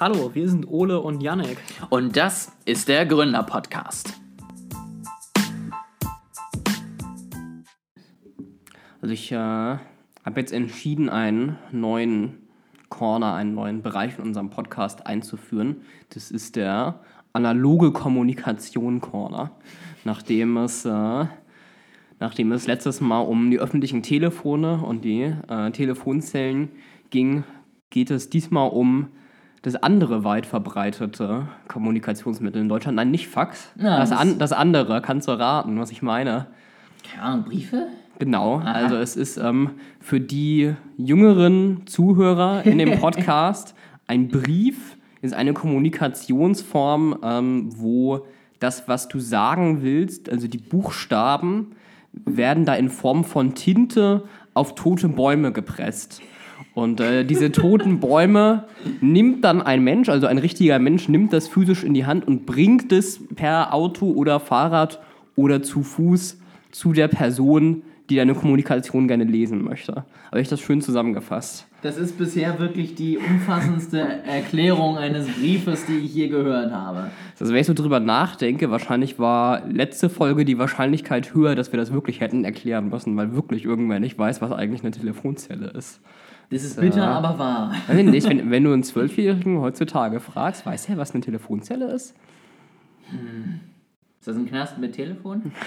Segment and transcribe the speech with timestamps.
[0.00, 1.56] Hallo, wir sind Ole und Janek.
[1.88, 4.20] Und das ist der Gründer-Podcast.
[9.00, 9.78] Also ich äh, habe
[10.34, 12.38] jetzt entschieden, einen neuen
[12.88, 15.82] Corner, einen neuen Bereich in unserem Podcast einzuführen.
[16.08, 16.98] Das ist der
[17.32, 19.52] analoge Kommunikation Corner,
[20.02, 21.26] nachdem es, äh,
[22.18, 26.70] nachdem es letztes Mal um die öffentlichen Telefone und die äh, Telefonzellen
[27.10, 27.44] ging,
[27.90, 29.10] geht es diesmal um
[29.64, 32.96] das andere weit verbreitete Kommunikationsmittel in Deutschland.
[32.96, 33.70] Nein, nicht Fax.
[33.76, 36.46] Ja, das, das- an, das andere, kannst du raten, was ich meine.
[37.10, 37.86] Keine Ahnung, Briefe?
[38.18, 43.74] Genau, also es ist ähm, für die jüngeren Zuhörer in dem Podcast
[44.06, 48.26] ein Brief, ist eine Kommunikationsform, ähm, wo
[48.60, 51.72] das, was du sagen willst, also die Buchstaben,
[52.12, 54.22] werden da in Form von Tinte
[54.54, 56.22] auf tote Bäume gepresst.
[56.74, 58.64] Und äh, diese toten Bäume
[59.00, 62.46] nimmt dann ein Mensch, also ein richtiger Mensch, nimmt das physisch in die Hand und
[62.46, 65.00] bringt es per Auto oder Fahrrad
[65.36, 66.38] oder zu Fuß
[66.72, 70.04] zu der Person, die deine Kommunikation gerne lesen möchte.
[70.30, 71.66] Habe ich das schön zusammengefasst?
[71.82, 77.10] Das ist bisher wirklich die umfassendste Erklärung eines Briefes, die ich je gehört habe.
[77.38, 81.78] Also wenn ich so drüber nachdenke, wahrscheinlich war letzte Folge die Wahrscheinlichkeit höher, dass wir
[81.78, 86.00] das wirklich hätten erklären müssen, weil wirklich irgendwer nicht weiß, was eigentlich eine Telefonzelle ist.
[86.50, 87.74] Das ist bitter, aber wahr.
[87.88, 92.14] Ich nicht, wenn, wenn du einen Zwölfjährigen heutzutage fragst, weiß er, was eine Telefonzelle ist?
[94.18, 95.52] Ist das ein Knast mit Telefon?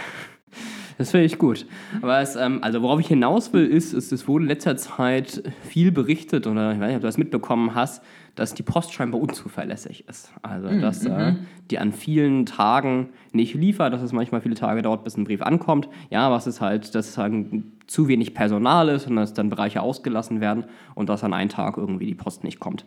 [0.97, 1.67] Das finde ich gut.
[2.01, 5.43] Aber es, ähm, also worauf ich hinaus will, ist, ist, es wurde in letzter Zeit
[5.61, 9.21] viel berichtet, oder ich weiß nicht, ob du das mitbekommen hast, dass die Post scheinbar
[9.21, 10.31] unzuverlässig ist.
[10.41, 11.35] Also, dass äh,
[11.69, 15.43] die an vielen Tagen nicht liefert, dass es manchmal viele Tage dauert, bis ein Brief
[15.43, 15.87] ankommt.
[16.09, 17.45] Ja, was ist halt, dass es halt
[17.87, 21.77] zu wenig Personal ist und dass dann Bereiche ausgelassen werden und dass an einem Tag
[21.77, 22.85] irgendwie die Post nicht kommt.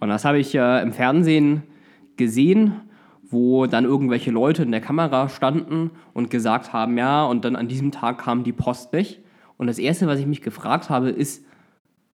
[0.00, 1.64] Und das habe ich äh, im Fernsehen
[2.16, 2.80] gesehen
[3.30, 7.68] wo dann irgendwelche Leute in der Kamera standen und gesagt haben, ja, und dann an
[7.68, 9.20] diesem Tag kam die Post nicht.
[9.56, 11.44] Und das Erste, was ich mich gefragt habe, ist,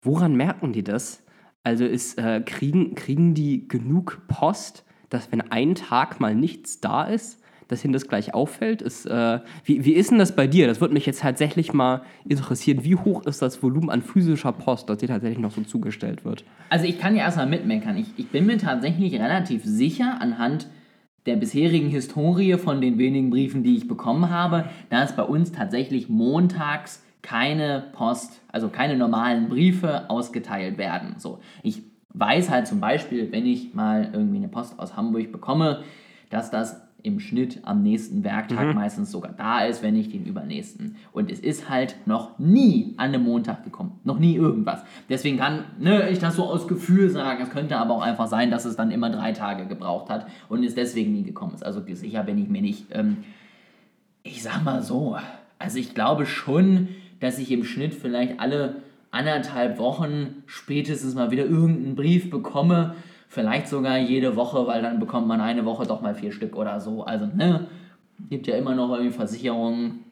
[0.02, 1.22] woran merken die das?
[1.62, 7.04] Also ist, äh, kriegen, kriegen die genug Post, dass wenn ein Tag mal nichts da
[7.04, 8.82] ist, dass ihnen das gleich auffällt?
[8.82, 10.66] Ist, äh, wie, wie ist denn das bei dir?
[10.66, 12.84] Das würde mich jetzt tatsächlich mal interessieren.
[12.84, 16.44] Wie hoch ist das Volumen an physischer Post, das dir tatsächlich noch so zugestellt wird?
[16.70, 17.96] Also ich kann ja erstmal mitmeckern.
[17.96, 20.68] Ich, ich bin mir tatsächlich relativ sicher anhand
[21.26, 26.08] der bisherigen Historie von den wenigen Briefen, die ich bekommen habe, dass bei uns tatsächlich
[26.08, 31.16] montags keine Post, also keine normalen Briefe ausgeteilt werden.
[31.18, 35.82] So, ich weiß halt zum Beispiel, wenn ich mal irgendwie eine Post aus Hamburg bekomme,
[36.30, 40.96] dass das im Schnitt am nächsten Werktag meistens sogar da ist, wenn nicht den übernächsten.
[41.12, 44.00] Und es ist halt noch nie an einem Montag gekommen.
[44.02, 44.82] Noch nie irgendwas.
[45.08, 47.40] Deswegen kann ne, ich das so aus Gefühl sagen.
[47.42, 50.64] Es könnte aber auch einfach sein, dass es dann immer drei Tage gebraucht hat und
[50.64, 51.64] es deswegen nie gekommen ist.
[51.64, 52.86] Also sicher bin ich mir nicht.
[52.90, 53.18] Ähm,
[54.24, 55.16] ich sag mal so.
[55.58, 56.88] Also ich glaube schon,
[57.20, 62.96] dass ich im Schnitt vielleicht alle anderthalb Wochen spätestens mal wieder irgendeinen Brief bekomme.
[63.28, 66.80] Vielleicht sogar jede Woche, weil dann bekommt man eine Woche doch mal vier Stück oder
[66.80, 67.04] so.
[67.04, 67.66] Also, ne,
[68.30, 70.04] gibt ja immer noch irgendwie Versicherungen,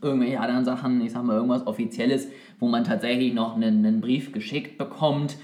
[0.00, 2.28] irgendwelche anderen Sachen, ich sag mal irgendwas Offizielles,
[2.60, 5.36] wo man tatsächlich noch einen, einen Brief geschickt bekommt.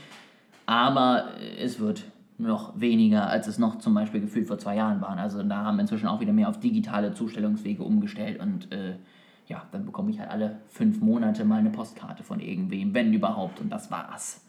[0.67, 1.25] Aber
[1.61, 2.05] es wird
[2.39, 5.19] noch weniger, als es noch zum Beispiel gefühlt vor zwei Jahren waren.
[5.19, 8.95] Also da haben wir inzwischen auch wieder mehr auf digitale Zustellungswege umgestellt und äh,
[9.47, 13.61] ja, dann bekomme ich halt alle fünf Monate mal eine Postkarte von irgendwem, wenn überhaupt.
[13.61, 14.43] Und das war's.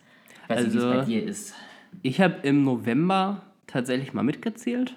[0.43, 1.53] Ich weiß nicht, wie es Also- bei dir ist.
[2.01, 4.95] Ich habe im November tatsächlich mal mitgezählt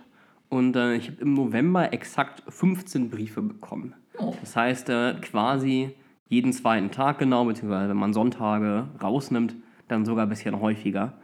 [0.48, 3.94] und äh, ich habe im November exakt 15 Briefe bekommen.
[4.18, 4.34] Oh.
[4.40, 5.94] Das heißt äh, quasi
[6.28, 9.56] jeden zweiten Tag genau, beziehungsweise wenn man Sonntage rausnimmt,
[9.88, 11.14] dann sogar ein bisschen häufiger.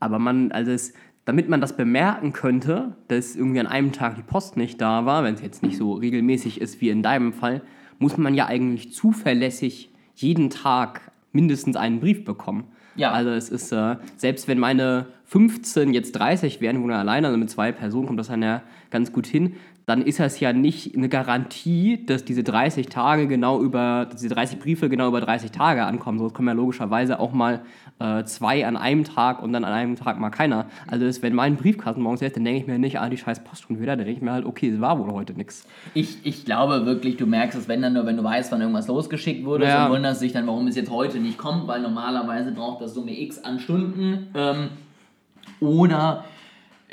[0.00, 4.22] Aber man, also es, damit man das bemerken könnte, dass irgendwie an einem Tag die
[4.22, 7.62] Post nicht da war, wenn es jetzt nicht so regelmäßig ist wie in deinem Fall,
[7.98, 12.64] muss man ja eigentlich zuverlässig jeden Tag mindestens einen Brief bekommen.
[12.96, 13.12] Ja.
[13.12, 17.38] Also es ist, äh, selbst wenn meine 15 jetzt 30 wären, wo er alleine, also
[17.38, 20.96] mit zwei Personen kommt das dann ja ganz gut hin, dann ist das ja nicht
[20.96, 25.50] eine Garantie, dass diese 30 Tage genau über, dass diese 30 Briefe genau über 30
[25.50, 26.18] Tage ankommen.
[26.18, 27.60] So kommen ja logischerweise auch mal
[27.98, 30.66] äh, zwei an einem Tag und dann an einem Tag mal keiner.
[30.86, 33.44] Also das, wenn mein Briefkasten morgens ist, dann denke ich mir nicht, ah, die scheiß
[33.44, 35.66] Post schon wieder, dann denke ich mir halt, okay, es war wohl heute nichts.
[35.92, 38.88] Ich, ich glaube wirklich, du merkst es, wenn dann nur, wenn du weißt, wann irgendwas
[38.88, 39.86] losgeschickt wurde Ja.
[39.86, 43.20] und wunderst dich dann, warum es jetzt heute nicht kommt, weil normalerweise braucht das Summe
[43.20, 44.28] X an Stunden.
[44.34, 44.68] Ähm,
[45.60, 46.24] oder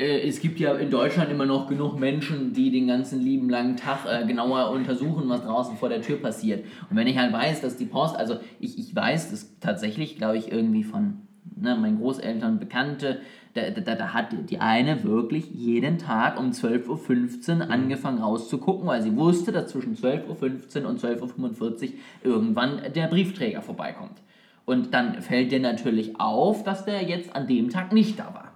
[0.02, 4.00] es gibt ja in Deutschland immer noch genug Menschen, die den ganzen lieben langen Tag
[4.08, 6.66] äh, genauer untersuchen, was draußen vor der Tür passiert.
[6.90, 10.38] Und wenn ich halt weiß, dass die Post, also ich, ich weiß das tatsächlich, glaube
[10.38, 13.20] ich, irgendwie von ne, meine Großeltern, Bekannte,
[13.54, 19.02] da, da, da hat die eine wirklich jeden Tag um 12.15 Uhr angefangen rauszugucken, weil
[19.02, 21.90] sie wusste, dass zwischen 12.15 Uhr und 12.45 Uhr
[22.24, 24.22] irgendwann der Briefträger vorbeikommt.
[24.66, 28.51] Und dann fällt dir natürlich auf, dass der jetzt an dem Tag nicht da war.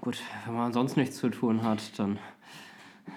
[0.00, 2.18] Gut, wenn man sonst nichts zu tun hat, dann.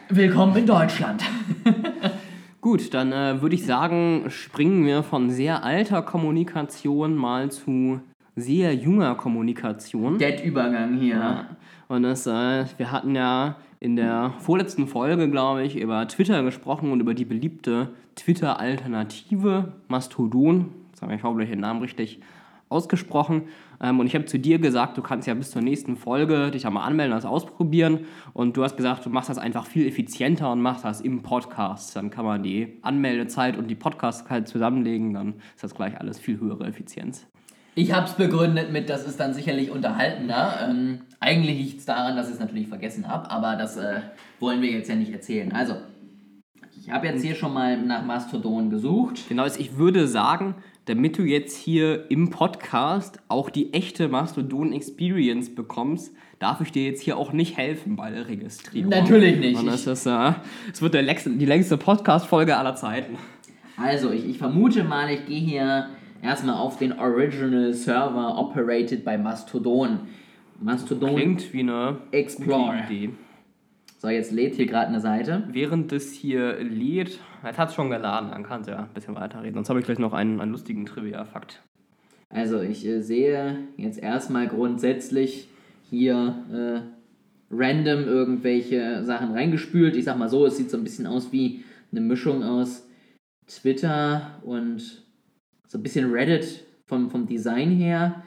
[0.10, 1.24] Willkommen in Deutschland.
[2.62, 8.02] Gut, dann äh, würde ich sagen, springen wir von sehr alter Kommunikation mal zu
[8.36, 10.18] sehr junger Kommunikation.
[10.18, 11.16] Dead-Übergang hier.
[11.16, 11.46] Ja.
[11.88, 16.92] Und das, äh, wir hatten ja in der vorletzten Folge, glaube ich, über Twitter gesprochen
[16.92, 20.70] und über die beliebte Twitter-Alternative Mastodon.
[20.92, 22.20] Jetzt habe ich hoffentlich den Namen richtig
[22.70, 23.44] ausgesprochen.
[23.82, 26.66] Ähm, und ich habe zu dir gesagt, du kannst ja bis zur nächsten Folge dich
[26.66, 28.06] einmal anmelden und das ausprobieren.
[28.34, 31.96] Und du hast gesagt, du machst das einfach viel effizienter und machst das im Podcast.
[31.96, 36.40] Dann kann man die Anmeldezeit und die Podcast-Zeit zusammenlegen, dann ist das gleich alles viel
[36.40, 37.28] höhere Effizienz.
[37.76, 40.68] Ich habe es begründet mit, das ist dann sicherlich unterhaltener.
[40.68, 44.02] Ähm, eigentlich liegt es daran, dass ich es natürlich vergessen habe, aber das äh,
[44.40, 45.52] wollen wir jetzt ja nicht erzählen.
[45.54, 45.76] Also,
[46.78, 49.30] ich habe jetzt hier schon mal nach Mastodon gesucht.
[49.30, 50.56] Genau, ich würde sagen,
[50.90, 57.04] damit du jetzt hier im Podcast auch die echte Mastodon-Experience bekommst, darf ich dir jetzt
[57.04, 58.90] hier auch nicht helfen bei der Registrierung.
[58.90, 59.60] Natürlich nicht.
[59.60, 60.34] Und das, ist, äh,
[60.68, 63.20] das wird der längste, die längste Podcast-Folge aller Zeiten.
[63.78, 65.90] Also, ich, ich vermute mal, ich gehe hier
[66.24, 70.00] erstmal auf den Original Server operated by Mastodon.
[70.60, 72.78] Mastodon Klingt wie eine Explore.
[72.82, 73.10] gute Idee.
[74.02, 75.44] So, jetzt lädt hier gerade eine Seite.
[75.52, 79.14] Während das hier lädt, jetzt hat es schon geladen, dann kannst du ja ein bisschen
[79.16, 79.56] weiterreden.
[79.56, 81.62] Sonst habe ich gleich noch einen, einen lustigen Trivia-Fakt.
[82.30, 85.50] Also, ich äh, sehe jetzt erstmal grundsätzlich
[85.90, 89.98] hier äh, random irgendwelche Sachen reingespült.
[89.98, 92.88] Ich sag mal so, es sieht so ein bisschen aus wie eine Mischung aus
[93.48, 95.04] Twitter und
[95.68, 98.24] so ein bisschen Reddit vom, vom Design her.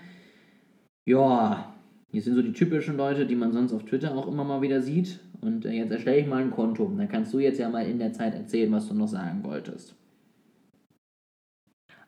[1.07, 1.73] Ja,
[2.11, 4.83] hier sind so die typischen Leute, die man sonst auf Twitter auch immer mal wieder
[4.83, 5.19] sieht.
[5.43, 6.91] Und äh, jetzt erstelle ich mal ein Konto.
[6.97, 9.95] Dann kannst du jetzt ja mal in der Zeit erzählen, was du noch sagen wolltest.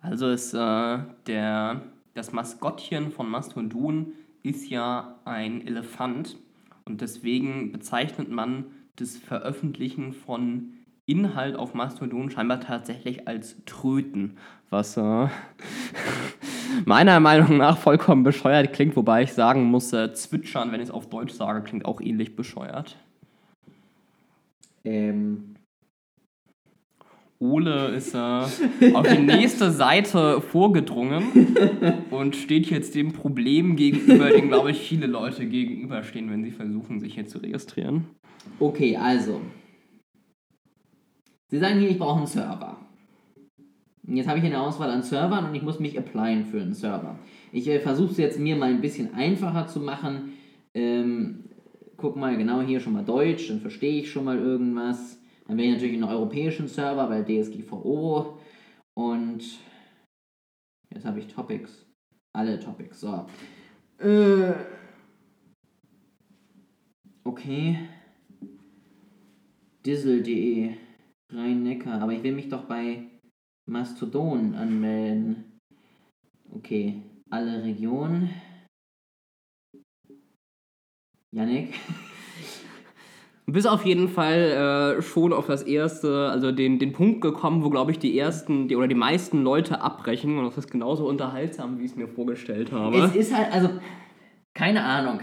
[0.00, 1.82] Also ist äh, der,
[2.14, 6.36] das Maskottchen von Mastodon ist ja ein Elefant
[6.84, 8.66] und deswegen bezeichnet man
[8.96, 10.74] das Veröffentlichen von
[11.06, 14.36] Inhalt auf Mastodon scheinbar tatsächlich als Tröten,
[14.70, 15.28] was äh,
[16.84, 20.94] meiner Meinung nach vollkommen bescheuert klingt, wobei ich sagen muss, äh, zwitschern, wenn ich es
[20.94, 22.96] auf Deutsch sage, klingt auch ähnlich bescheuert.
[24.84, 25.54] Ähm,
[27.38, 28.18] Ole ist äh,
[28.94, 31.56] auf die nächste Seite vorgedrungen
[32.10, 37.00] und steht jetzt dem Problem gegenüber, dem, glaube ich, viele Leute gegenüberstehen, wenn sie versuchen,
[37.00, 38.06] sich hier zu registrieren.
[38.60, 39.40] okay, also.
[41.50, 42.78] Sie sagen hier, ich brauche einen Server.
[44.06, 46.74] Und Jetzt habe ich eine Auswahl an Servern und ich muss mich applyen für einen
[46.74, 47.18] Server.
[47.52, 50.32] Ich äh, versuche es jetzt mir mal ein bisschen einfacher zu machen.
[50.74, 51.44] Ähm,
[52.04, 55.18] guck mal genau hier schon mal Deutsch, dann verstehe ich schon mal irgendwas.
[55.46, 58.38] Dann wäre ich natürlich einen europäischen Server, weil DSGVO.
[58.92, 59.42] Und
[60.92, 61.86] jetzt habe ich Topics.
[62.34, 63.00] Alle Topics.
[63.00, 63.24] So.
[64.00, 64.52] Äh,
[67.24, 67.78] okay.
[69.86, 70.74] Dizzle.de.
[71.32, 72.02] Rhein-Neckar.
[72.02, 73.06] Aber ich will mich doch bei
[73.64, 75.58] Mastodon anmelden.
[76.50, 77.00] Okay.
[77.30, 78.28] Alle Regionen.
[81.34, 81.74] Yannick.
[83.46, 87.62] Du bist auf jeden Fall äh, schon auf das erste, also den, den Punkt gekommen,
[87.62, 91.06] wo, glaube ich, die ersten die, oder die meisten Leute abbrechen und das ist genauso
[91.06, 92.96] unterhaltsam, wie ich es mir vorgestellt habe.
[92.96, 93.68] Es ist halt, also,
[94.54, 95.20] keine Ahnung.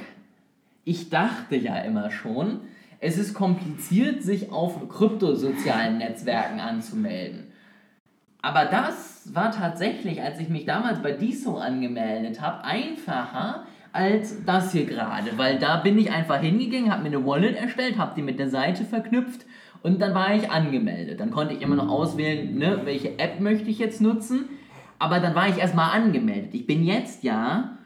[0.83, 2.59] Ich dachte ja immer schon,
[2.99, 7.47] es ist kompliziert, sich auf kryptosozialen Netzwerken anzumelden.
[8.43, 14.71] Aber das war tatsächlich, als ich mich damals bei DISO angemeldet habe, einfacher als das
[14.71, 15.37] hier gerade.
[15.37, 18.49] Weil da bin ich einfach hingegangen, habe mir eine Wallet erstellt, habe die mit der
[18.49, 19.45] Seite verknüpft
[19.83, 21.19] und dann war ich angemeldet.
[21.19, 24.45] Dann konnte ich immer noch auswählen, ne, welche App möchte ich jetzt nutzen.
[24.99, 26.53] Aber dann war ich erstmal angemeldet.
[26.53, 27.77] Ich bin jetzt ja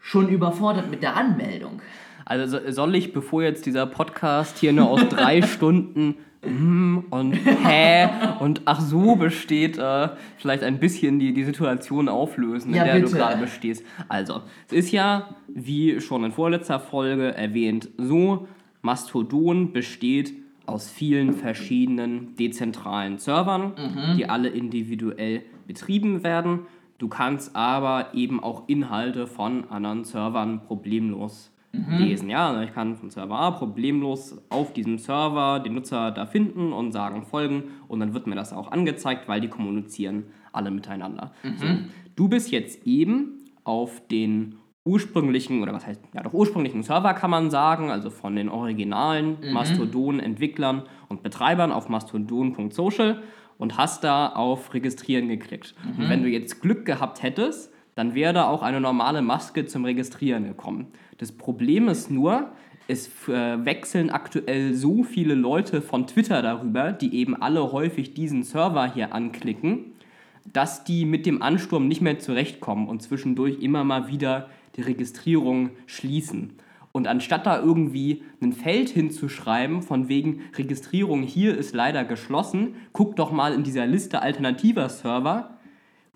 [0.00, 1.82] schon überfordert mit der Anmeldung.
[2.24, 7.32] Also so- soll ich, bevor jetzt dieser Podcast hier nur aus drei Stunden hm und
[7.34, 8.08] hä
[8.40, 12.94] und ach so besteht, äh, vielleicht ein bisschen die, die Situation auflösen, in Ja, der
[12.94, 13.06] bitte.
[13.12, 13.84] du gerade bestehst.
[14.08, 18.46] Also, es ist ja, wie schon in vorletzter Folge erwähnt, so,
[18.82, 20.32] Mastodon besteht
[20.66, 23.72] aus vielen verschiedenen dezentralen Servern,
[24.16, 26.60] die alle individuell betrieben werden.
[26.98, 31.52] Du kannst aber eben auch Inhalte von anderen Servern problemlos
[31.98, 32.30] lesen.
[32.30, 36.72] Ja, also ich kann von Server A problemlos auf diesem Server den Nutzer da finden
[36.72, 41.32] und sagen folgen und dann wird mir das auch angezeigt, weil die kommunizieren alle miteinander.
[41.56, 41.66] So.
[42.14, 47.30] Du bist jetzt eben auf den ursprünglichen, oder was heißt, ja doch ursprünglichen Server kann
[47.30, 53.22] man sagen, also von den originalen Mastodon-Entwicklern und Betreibern auf mastodon.social
[53.58, 55.74] und hast da auf Registrieren geklickt.
[55.98, 59.84] Und wenn du jetzt Glück gehabt hättest, dann wäre da auch eine normale Maske zum
[59.84, 60.86] Registrieren gekommen.
[61.18, 62.52] Das Problem ist nur,
[62.88, 68.44] es äh, wechseln aktuell so viele Leute von Twitter darüber, die eben alle häufig diesen
[68.44, 69.92] Server hier anklicken,
[70.44, 75.70] dass die mit dem Ansturm nicht mehr zurechtkommen und zwischendurch immer mal wieder die Registrierung
[75.86, 76.52] schließen.
[76.92, 83.16] Und anstatt da irgendwie ein Feld hinzuschreiben, von wegen Registrierung hier ist leider geschlossen, guck
[83.16, 85.55] doch mal in dieser Liste alternativer Server,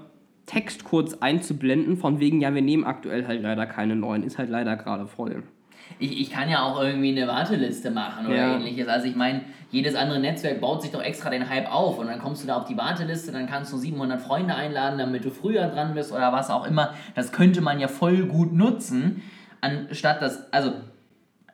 [0.47, 4.51] Text kurz einzublenden, von wegen, ja, wir nehmen aktuell halt leider keine neuen, ist halt
[4.51, 5.43] leider gerade voll.
[5.99, 8.57] Ich, ich kann ja auch irgendwie eine Warteliste machen oder Ja.
[8.57, 8.89] ähnliches.
[8.89, 12.19] Also ich meine, jedes andere Netzwerk baut sich doch extra den Hype auf und dann
[12.21, 15.67] kommst du da auf die Warteliste, dann kannst du 700 Freunde einladen, damit du früher
[15.67, 16.95] dran bist oder was auch immer.
[17.15, 19.23] Das könnte man ja voll gut nutzen,
[19.61, 20.73] anstatt das, also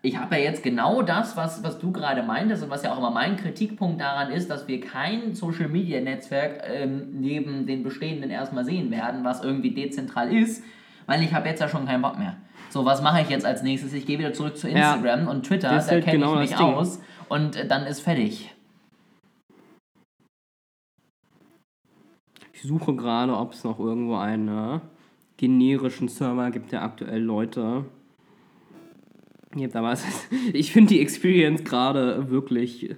[0.03, 2.99] ich habe ja jetzt genau das, was, was du gerade meintest und was ja auch
[2.99, 8.31] immer mein Kritikpunkt daran ist, dass wir kein Social Media Netzwerk ähm, neben den bestehenden
[8.31, 10.63] erstmal sehen werden, was irgendwie dezentral ist,
[11.07, 12.37] weil ich habe jetzt ja schon keinen Bock mehr.
[12.75, 13.93] So, was mache ich jetzt als nächstes?
[13.93, 14.95] Ich gehe wieder zurück zu Ja.
[14.97, 18.01] Instagram und Twitter, Das da halt kenne genau ich mich aus und äh, dann ist
[18.01, 18.53] fertig.
[22.53, 24.81] Ich suche gerade, ob es noch irgendwo einen äh,
[25.37, 27.85] generischen Server gibt, der aktuell Leute.
[29.53, 30.05] Gibt, aber ist,
[30.53, 32.97] ich finde die Experience gerade wirklich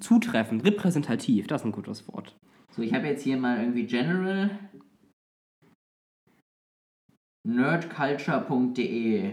[0.00, 1.46] zutreffend, repräsentativ.
[1.46, 2.34] Das ist ein gutes Wort.
[2.70, 4.50] So, ich habe jetzt hier mal irgendwie General
[7.44, 9.32] nerdculture.de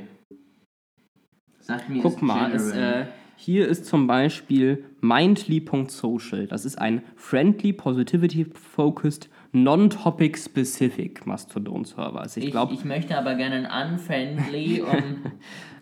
[1.60, 6.48] Sagt mir Guck mal, es, äh, hier ist zum Beispiel mindly.social.
[6.48, 12.20] Das ist ein friendly, positivity-focused, non-topic-specific Mastodon-Server.
[12.20, 15.24] Also ich ich, glaube, ich möchte aber gerne ein unfriendly um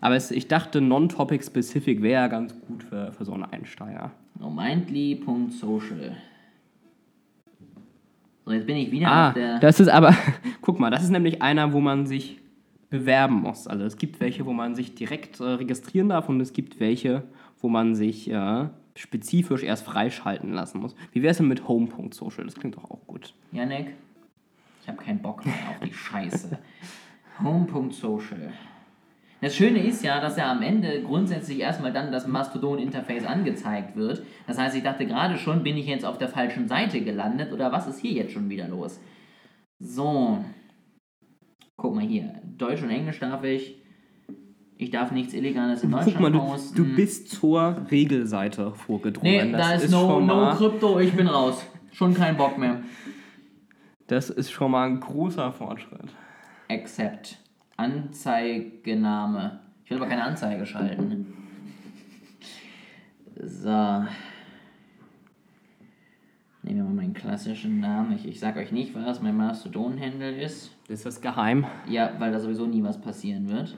[0.00, 4.12] aber es, ich dachte, non-topic-specific wäre ja ganz gut für, für so einen Einsteiger.
[4.42, 6.16] oh, mindly.social.
[8.50, 9.60] So, jetzt bin ich wieder Ah, auf der.
[9.60, 10.12] das ist aber,
[10.60, 12.40] guck mal, das ist nämlich einer, wo man sich
[12.88, 13.68] bewerben muss.
[13.68, 17.22] Also es gibt welche, wo man sich direkt äh, registrieren darf und es gibt welche,
[17.60, 18.66] wo man sich äh,
[18.96, 20.96] spezifisch erst freischalten lassen muss.
[21.12, 22.44] Wie wäre es denn mit home.social?
[22.44, 23.34] Das klingt doch auch gut.
[23.52, 23.94] Janik,
[24.82, 26.58] ich habe keinen Bock mehr auf die Scheiße.
[27.44, 28.52] Home.social.
[29.40, 34.22] Das Schöne ist ja, dass ja am Ende grundsätzlich erstmal dann das Mastodon-Interface angezeigt wird.
[34.46, 37.72] Das heißt, ich dachte gerade schon, bin ich jetzt auf der falschen Seite gelandet oder
[37.72, 39.00] was ist hier jetzt schon wieder los?
[39.78, 40.44] So.
[41.76, 42.34] Guck mal hier.
[42.58, 43.78] Deutsch und Englisch darf ich.
[44.76, 46.76] Ich darf nichts Illegales in Deutschland Guck mal, du, posten.
[46.76, 49.52] du bist zur Regelseite vorgedrungen.
[49.52, 51.64] Nee, da ist, no, schon no mal, Krypto, ich bin raus.
[51.92, 52.80] Schon kein Bock mehr.
[54.06, 56.14] Das ist schon mal ein großer Fortschritt.
[56.68, 57.38] Accept.
[57.80, 59.60] Anzeigename.
[59.84, 61.26] Ich will aber keine Anzeige schalten.
[63.42, 64.04] So.
[66.62, 68.12] Nehmen wir mal meinen klassischen Namen.
[68.12, 70.76] Ich, ich sag euch nicht, was mein Mastodon-Handle ist.
[70.88, 71.64] Ist das geheim?
[71.88, 73.76] Ja, weil da sowieso nie was passieren wird.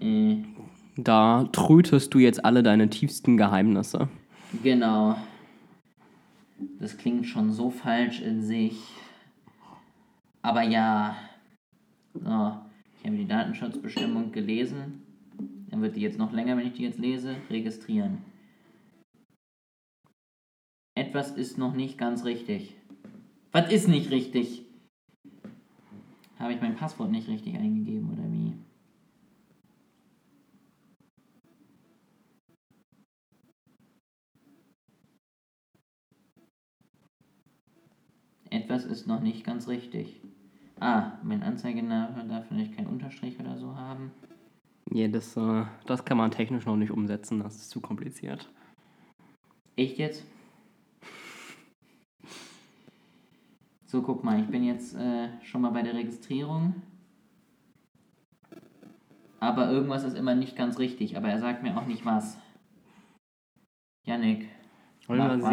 [0.00, 0.42] Äh,
[0.96, 4.08] Da trötest du jetzt alle deine tiefsten Geheimnisse.
[4.64, 5.16] Genau.
[6.80, 8.76] Das klingt schon so falsch in sich.
[10.42, 11.16] Aber ja.
[12.14, 12.58] So,
[13.08, 15.02] habe die Datenschutzbestimmung gelesen.
[15.70, 17.36] Dann wird die jetzt noch länger, wenn ich die jetzt lese.
[17.48, 18.18] Registrieren.
[20.94, 22.74] Etwas ist noch nicht ganz richtig.
[23.52, 24.66] Was ist nicht richtig?
[26.38, 28.52] Habe ich mein Passwort nicht richtig eingegeben oder wie?
[38.50, 40.20] Etwas ist noch nicht ganz richtig.
[40.80, 44.12] Ah, mein Anzeigename darf vielleicht keinen Unterstrich oder so haben.
[44.92, 48.48] Ja, das, äh, das kann man technisch noch nicht umsetzen, das ist zu kompliziert.
[49.76, 50.24] Echt jetzt?
[53.86, 56.74] So, guck mal, ich bin jetzt äh, schon mal bei der Registrierung.
[59.40, 62.38] Aber irgendwas ist immer nicht ganz richtig, aber er sagt mir auch nicht was.
[64.04, 64.48] Yannick.
[65.06, 65.50] Wollen wir mal was.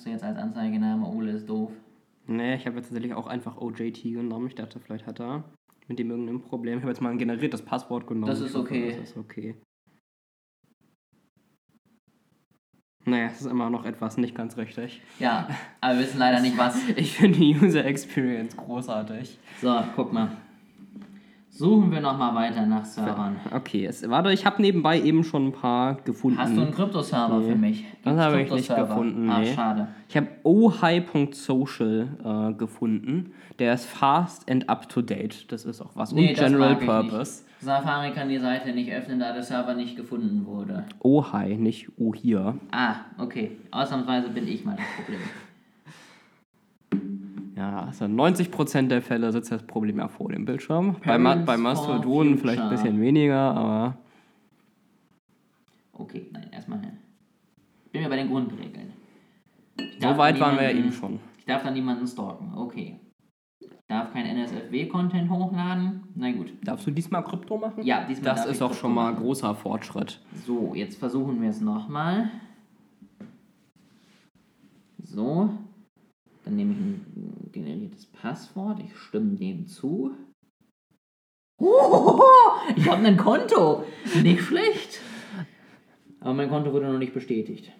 [0.00, 1.70] Machst du jetzt als Anzeigename Ole ist doof?
[2.26, 4.46] Nee, ich habe jetzt tatsächlich auch einfach OJT genommen.
[4.46, 5.44] Ich dachte, vielleicht hat er
[5.88, 6.78] mit dem irgendein Problem.
[6.78, 8.24] Ich habe jetzt mal ein generiertes Passwort genommen.
[8.24, 8.96] Das ist Ich hoffe, okay.
[8.98, 9.56] Das ist okay.
[13.04, 15.02] Naja, es ist immer noch etwas nicht ganz richtig.
[15.18, 15.50] Ja,
[15.82, 16.78] aber wir wissen leider nicht was.
[16.96, 19.38] Ich finde die User Experience großartig.
[19.60, 20.30] So, guck mal.
[21.52, 23.36] Suchen wir nochmal weiter nach Servern.
[23.50, 26.38] Okay, es, warte, ich habe nebenbei eben schon ein paar gefunden.
[26.38, 27.48] Hast du einen Kryptoserver Nee.
[27.50, 27.84] für mich?
[28.04, 29.52] Das habe ich nicht gefunden, Ah, nee.
[29.54, 29.88] schade.
[30.08, 32.08] Ich habe ohi.social
[32.52, 33.32] äh, gefunden.
[33.58, 35.50] Der ist fast and up to date.
[35.52, 36.12] Das ist auch was.
[36.12, 37.44] Nee, Und General Purpose.
[37.60, 40.84] Safari kann die Seite nicht öffnen, da der Server nicht gefunden wurde.
[41.00, 42.54] Ohi, nicht Ohir.
[42.70, 43.58] Ah, okay.
[43.70, 45.20] Ausnahmsweise bin ich mal das Problem.
[47.60, 50.96] Ja, also 90% der Fälle sitzt das Problem ja vor dem Bildschirm.
[51.04, 53.98] Bei, Ma bei for Mastodon vielleicht ein bisschen weniger, aber
[55.92, 56.80] Okay, nein, erstmal.
[57.84, 58.94] Ich bin mir bei den Grundregeln.
[60.00, 61.20] So weit waren wir ja eben schon.
[61.36, 62.50] Ich darf dann niemanden stalken.
[62.56, 62.98] Okay.
[63.58, 66.04] Ich darf kein NSFW-Content hochladen.
[66.14, 66.54] Na gut.
[66.64, 67.84] Darfst du diesmal Krypto machen?
[67.84, 69.22] Ja, diesmal Das ist auch Krypto schon mal machen.
[69.22, 70.18] großer Fortschritt.
[70.46, 72.30] So, jetzt versuchen wir es nochmal.
[75.02, 75.50] So.
[76.50, 78.80] Dann nehme ich ein generiertes Passwort.
[78.84, 80.10] Ich stimme dem zu.
[81.60, 82.20] Oh,
[82.76, 83.84] ich habe ein Konto.
[84.20, 85.00] Nicht schlecht.
[86.18, 87.70] Aber mein Konto wurde noch nicht bestätigt.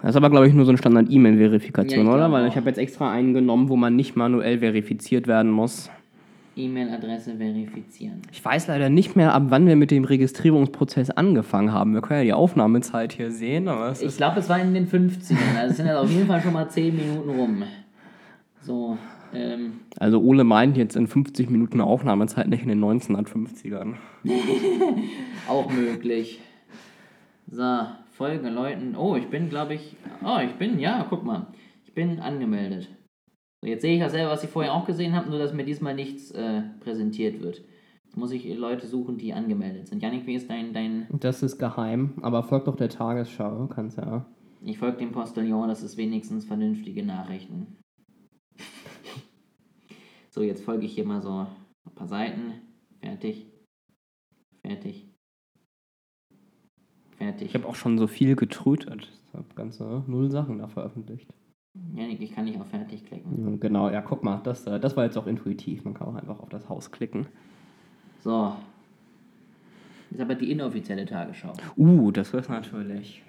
[0.00, 2.30] Das ist aber, glaube ich, nur so eine Standard-E-Mail-Verifikation, Ja, oder?
[2.30, 5.90] Weil ich habe jetzt extra einen genommen, wo man nicht manuell verifiziert werden muss.
[6.56, 8.22] E-Mail-Adresse verifizieren.
[8.30, 11.94] Ich weiß leider nicht mehr, ab wann wir mit dem Registrierungsprozess angefangen haben.
[11.94, 13.68] Wir können ja die Aufnahmezeit hier sehen,
[14.00, 15.56] Ich glaube, es war in den 50ern.
[15.58, 17.62] Also es sind jetzt auf jeden Fall schon mal 10 Minuten rum.
[18.60, 18.96] So,
[19.34, 23.94] ähm, Also Ole meint jetzt in 50 Minuten Aufnahmezeit, nicht in den 1950ern.
[25.48, 26.40] auch möglich.
[27.50, 27.80] So,
[28.12, 28.94] folge Leuten.
[28.96, 29.96] Oh, ich bin, glaube ich.
[30.24, 31.46] Oh, ich bin, ja, guck mal.
[31.86, 32.88] Ich bin angemeldet.
[33.62, 35.94] So, jetzt sehe ich dasselbe, was ich vorher auch gesehen habe, nur dass mir diesmal
[35.94, 37.62] nichts äh, präsentiert wird.
[38.04, 40.02] Jetzt muss ich Leute suchen, die angemeldet sind.
[40.02, 41.06] Janik, wie ist dein, dein.
[41.12, 44.26] Das ist geheim, aber folgt doch der Tagesschau, kannst ja.
[44.64, 47.78] Ich folge dem Postillon, das ist wenigstens vernünftige Nachrichten.
[50.34, 51.46] So, jetzt folge ich hier mal so
[51.84, 52.54] ein paar Seiten.
[53.02, 53.52] Fertig.
[54.62, 55.06] Fertig.
[57.18, 57.48] Fertig.
[57.48, 59.12] Ich habe auch schon so viel getrötet.
[59.28, 61.34] Ich habe ganze null Sachen da veröffentlicht.
[61.94, 63.58] Janik, ich kann nicht auf Fertig klicken.
[63.58, 65.84] Genau, ja, guck mal, das, äh, das war jetzt auch intuitiv.
[65.84, 67.26] Man kann auch einfach auf das Haus klicken.
[68.20, 68.54] So.
[70.10, 71.52] Jetzt aber die inoffizielle Tagesschau.
[71.76, 73.22] Uh, das ist natürlich.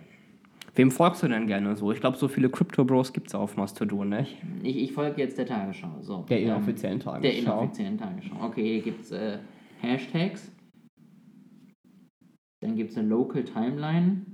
[0.76, 1.92] Wem folgst du denn gerne so?
[1.92, 4.38] Ich glaube, so viele Crypto Bros gibt es auf Mastodon, nicht?
[4.64, 6.02] Ich, ich folge jetzt der Tagesschau.
[6.02, 6.26] So.
[6.28, 7.60] Der ähm, inoffiziellen Der Tagesschau.
[7.60, 8.36] inoffiziellen Tagesschau.
[8.42, 9.38] Okay, hier gibt es äh,
[9.82, 10.52] Hashtags.
[12.62, 14.26] Dann gibt es eine Local Timeline.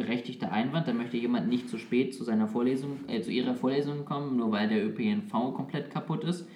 [0.00, 4.04] Berechtigter Einwand, da möchte jemand nicht zu spät zu seiner Vorlesung, äh, zu ihrer Vorlesung
[4.04, 6.48] kommen, nur weil der ÖPNV komplett kaputt ist.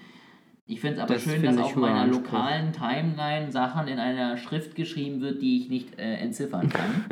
[0.66, 4.74] Ich finde es aber Das schön, dass auf meiner lokalen Timeline Sachen in einer Schrift
[4.76, 7.04] geschrieben wird, die ich nicht äh, entziffern kann.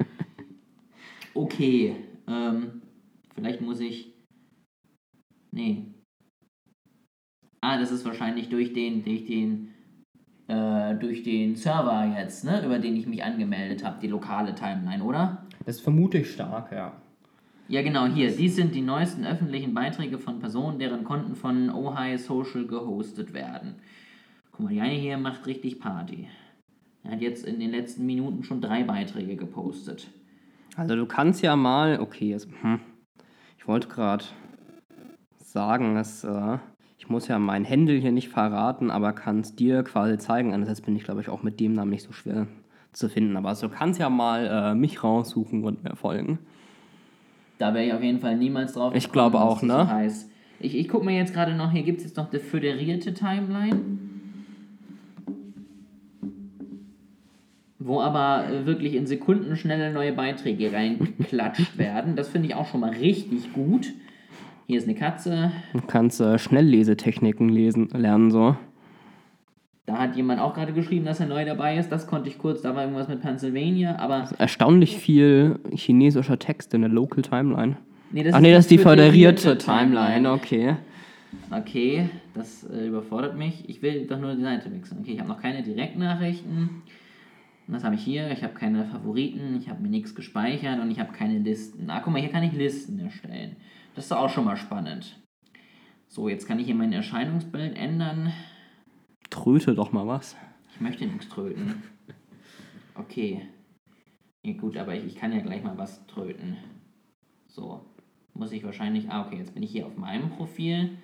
[1.34, 2.80] okay, ähm,
[3.34, 4.12] vielleicht muss ich
[5.52, 5.84] Nee.
[7.60, 9.68] Ah, das ist wahrscheinlich durch den, durch den,
[10.48, 15.04] äh, durch den Server jetzt, ne, über den ich mich angemeldet habe, die lokale Timeline,
[15.04, 15.46] oder?
[15.64, 16.92] Das vermute ich stark, ja.
[17.68, 18.30] Ja, genau, hier.
[18.30, 23.76] Dies sind die neuesten öffentlichen Beiträge von Personen, deren Konten von Ohio Social gehostet werden.
[24.50, 26.28] Guck mal, die eine hier macht richtig Party.
[27.04, 30.08] Er hat jetzt in den letzten Minuten schon drei Beiträge gepostet.
[30.76, 32.80] Also du kannst ja mal, okay, jetzt, hm,
[33.58, 34.24] ich wollte gerade
[35.38, 36.58] sagen, dass äh,
[36.98, 40.52] ich muss ja mein Händel hier nicht verraten, aber kann es dir quasi zeigen.
[40.52, 42.46] Andererseits bin ich, glaube ich, auch mit dem Namen nicht so schwer
[42.92, 43.36] zu finden.
[43.36, 46.38] Aber also, du kannst ja mal äh, mich raussuchen und mir folgen.
[47.58, 48.94] Da wäre ich auf jeden Fall niemals drauf.
[48.94, 49.88] Ich glaube auch, ne?
[49.88, 50.30] Heißt.
[50.58, 53.80] Ich, ich gucke mir jetzt gerade noch, hier gibt es jetzt noch die föderierte Timeline.
[57.78, 62.14] Wo aber äh, wirklich in Sekunden schnelle neue Beiträge reingeklatscht werden.
[62.14, 63.92] Das finde ich auch schon mal richtig gut.
[64.66, 65.50] Hier ist eine Katze.
[65.72, 68.56] Du kannst äh, Schnelllesetechniken lesen, lernen so.
[69.84, 71.90] Da hat jemand auch gerade geschrieben, dass er neu dabei ist.
[71.90, 72.62] Das konnte ich kurz.
[72.62, 73.96] Da war irgendwas mit Pennsylvania.
[73.98, 77.76] Aber Erstaunlich viel chinesischer Text in der Local Timeline.
[78.12, 80.76] nee, das Ach nee, das ist die föderierte föderierte Timeline, okay.
[81.50, 83.68] Okay, das äh, überfordert mich.
[83.68, 85.00] Ich will doch nur die Seite wechseln.
[85.00, 86.82] Okay, ich habe noch keine Direktnachrichten.
[87.66, 88.30] Was habe ich hier?
[88.30, 91.90] Ich habe keine Favoriten, ich habe mir nichts gespeichert und ich habe keine Listen.
[91.90, 93.56] Ah, guck mal, hier kann ich Listen erstellen.
[93.94, 95.20] Das ist auch schon mal spannend.
[96.08, 98.32] So, jetzt kann ich hier mein Erscheinungsbild ändern.
[99.32, 100.36] Tröte doch mal was.
[100.74, 101.82] Ich möchte nichts tröten.
[102.94, 103.48] Okay.
[104.44, 106.58] Ja, gut, aber ich, ich kann ja gleich mal was tröten.
[107.46, 107.80] So.
[108.34, 109.10] Muss ich wahrscheinlich.
[109.10, 110.98] Ah, okay, jetzt bin ich hier auf meinem Profil.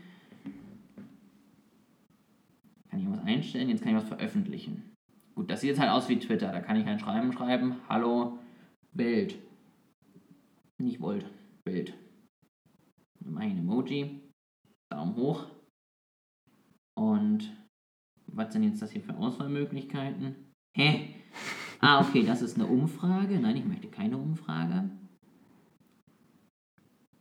[2.91, 3.71] Kann ich was einstellen?
[3.71, 4.93] Jetzt kann ich was veröffentlichen.
[5.35, 6.53] Gut, das sieht jetzt halt aus wie Twitter.
[6.53, 7.77] Da kann ich ein Schreiben schreiben.
[7.88, 8.38] Hallo,
[8.93, 9.38] Bild.
[10.77, 11.25] Nicht Volt,
[11.64, 11.95] Bild.
[13.21, 14.21] Dann mache ich ein Emoji.
[14.91, 15.47] Daumen hoch.
[16.95, 17.58] Und
[18.38, 20.37] was sind jetzt das hier für Auswahlmöglichkeiten?
[20.72, 21.11] Hä?
[21.81, 23.38] Ah, okay, das ist eine Umfrage.
[23.38, 24.90] Nein, ich möchte keine Umfrage.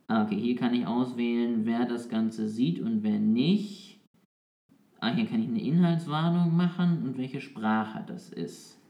[0.06, 4.00] Ah, okay, hier kann ich auswählen, wer das Ganze sieht und wer nicht.
[5.00, 8.80] Ah, hier kann ich eine Inhaltswarnung machen und welche Sprache das ist.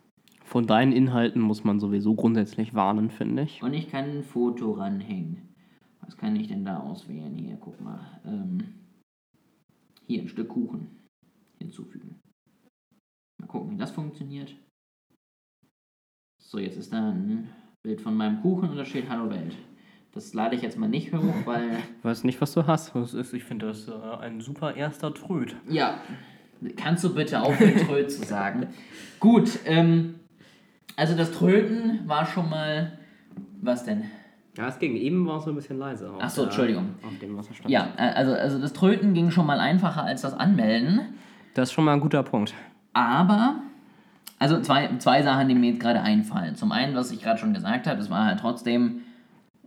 [0.44, 3.62] Von deinen Inhalten muss man sowieso grundsätzlich warnen, finde ich.
[3.62, 5.54] Und ich kann ein Foto ranhängen.
[6.02, 7.34] Was kann ich denn da auswählen?
[7.36, 8.20] Hier, guck mal.
[8.24, 8.58] Ähm,
[10.06, 10.97] hier ein Stück Kuchen
[11.58, 12.20] hinzufügen.
[13.40, 14.54] Mal gucken, wie das funktioniert.
[16.40, 17.50] So, jetzt ist da ein
[17.82, 19.54] Bild von meinem Kuchen und da steht Hallo Welt.
[20.12, 21.70] Das lade ich jetzt mal nicht hoch, weil.
[21.98, 22.94] Ich weiß nicht, was du hast.
[22.94, 25.54] Das ist, ich finde das äh, ein super erster Tröd.
[25.68, 26.00] Ja,
[26.76, 28.68] kannst du bitte aufhören, Tröd zu sagen?
[29.20, 30.14] Gut, ähm,
[30.96, 32.98] also das Tröten war schon mal.
[33.60, 34.04] Was denn?
[34.56, 36.10] Ja, es ging eben war es so ein bisschen leise.
[36.10, 36.94] auf Ach so, der- Entschuldigung.
[37.02, 37.70] Auf dem Wasserstand.
[37.70, 41.14] Ja, äh, also, also das Tröten ging schon mal einfacher als das Anmelden.
[41.54, 42.54] Das ist schon mal ein guter Punkt.
[42.92, 43.56] Aber,
[44.38, 46.54] also zwei, zwei Sachen, die mir jetzt gerade einfallen.
[46.56, 49.02] Zum einen, was ich gerade schon gesagt habe, es war halt trotzdem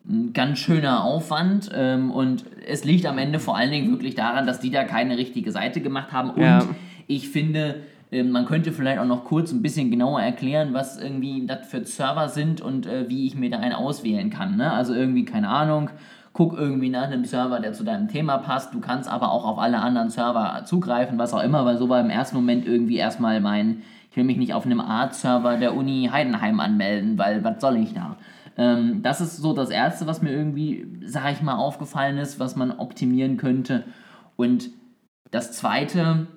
[0.09, 4.47] ein ganz schöner Aufwand ähm, und es liegt am Ende vor allen Dingen wirklich daran,
[4.47, 6.65] dass die da keine richtige Seite gemacht haben und Ja.
[7.05, 11.45] ich finde, ähm, man könnte vielleicht auch noch kurz ein bisschen genauer erklären, was irgendwie
[11.45, 14.57] das für Server sind und äh, wie ich mir da einen auswählen kann.
[14.57, 14.71] Ne?
[14.73, 15.91] Also irgendwie, keine Ahnung,
[16.33, 18.73] guck irgendwie nach einem Server, der zu deinem Thema passt.
[18.73, 21.99] Du kannst aber auch auf alle anderen Server zugreifen, was auch immer, weil so war
[21.99, 26.09] im ersten Moment irgendwie erstmal mein, ich will mich nicht auf einem Art-Server der Uni
[26.11, 28.15] Heidenheim anmelden, weil was soll ich da?
[28.57, 32.55] Ähm, das ist so das Erste, was mir irgendwie, sag ich mal, aufgefallen ist, was
[32.55, 33.83] man optimieren könnte.
[34.35, 34.69] Und
[35.31, 36.27] das Zweite,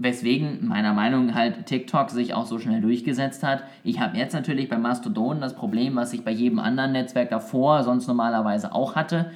[0.00, 3.64] weswegen meiner Meinung nach halt TikTok sich auch so schnell durchgesetzt hat.
[3.84, 7.84] Ich habe jetzt natürlich bei Mastodon das Problem, was ich bei jedem anderen Netzwerk davor
[7.84, 9.30] sonst normalerweise auch hatte.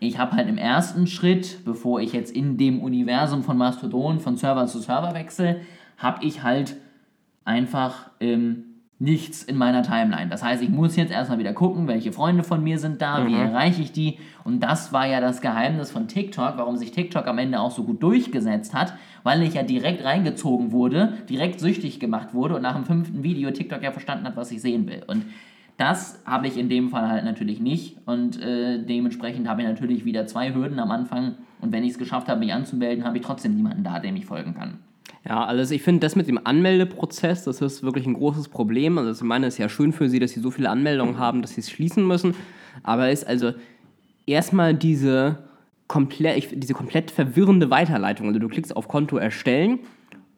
[0.00, 4.38] Ich habe halt im ersten Schritt, bevor ich jetzt in dem Universum von Mastodon von
[4.38, 5.60] Server zu Server wechsle,
[5.98, 6.76] habe ich halt
[7.44, 8.65] einfach ähm,
[8.98, 10.30] nichts in meiner Timeline.
[10.30, 13.34] Das heißt, ich muss jetzt erstmal wieder gucken, welche Freunde von mir sind da, wie
[13.34, 14.18] erreiche ich die.
[14.42, 17.84] Und das war ja das Geheimnis von TikTok, warum sich TikTok am Ende auch so
[17.84, 22.74] gut durchgesetzt hat, weil ich ja direkt reingezogen wurde, direkt süchtig gemacht wurde und nach
[22.74, 25.02] dem fünften Video TikTok ja verstanden hat, was ich sehen will.
[25.06, 25.26] Und
[25.76, 30.06] das habe ich in dem Fall halt natürlich nicht und äh, dementsprechend habe ich natürlich
[30.06, 33.22] wieder zwei Hürden am Anfang und wenn ich es geschafft habe, mich anzumelden, habe ich
[33.22, 34.78] trotzdem niemanden da, dem ich folgen kann.
[35.28, 38.96] Ja, also ich finde das mit dem Anmeldeprozess, das ist wirklich ein großes Problem.
[38.96, 41.42] Also ich meine, es ist ja schön für sie, dass sie so viele Anmeldungen haben,
[41.42, 42.34] dass sie es schließen müssen.
[42.84, 43.52] Aber es ist also
[44.26, 45.38] erstmal diese
[45.88, 48.28] komplett, diese komplett verwirrende Weiterleitung.
[48.28, 49.80] Also du klickst auf Konto erstellen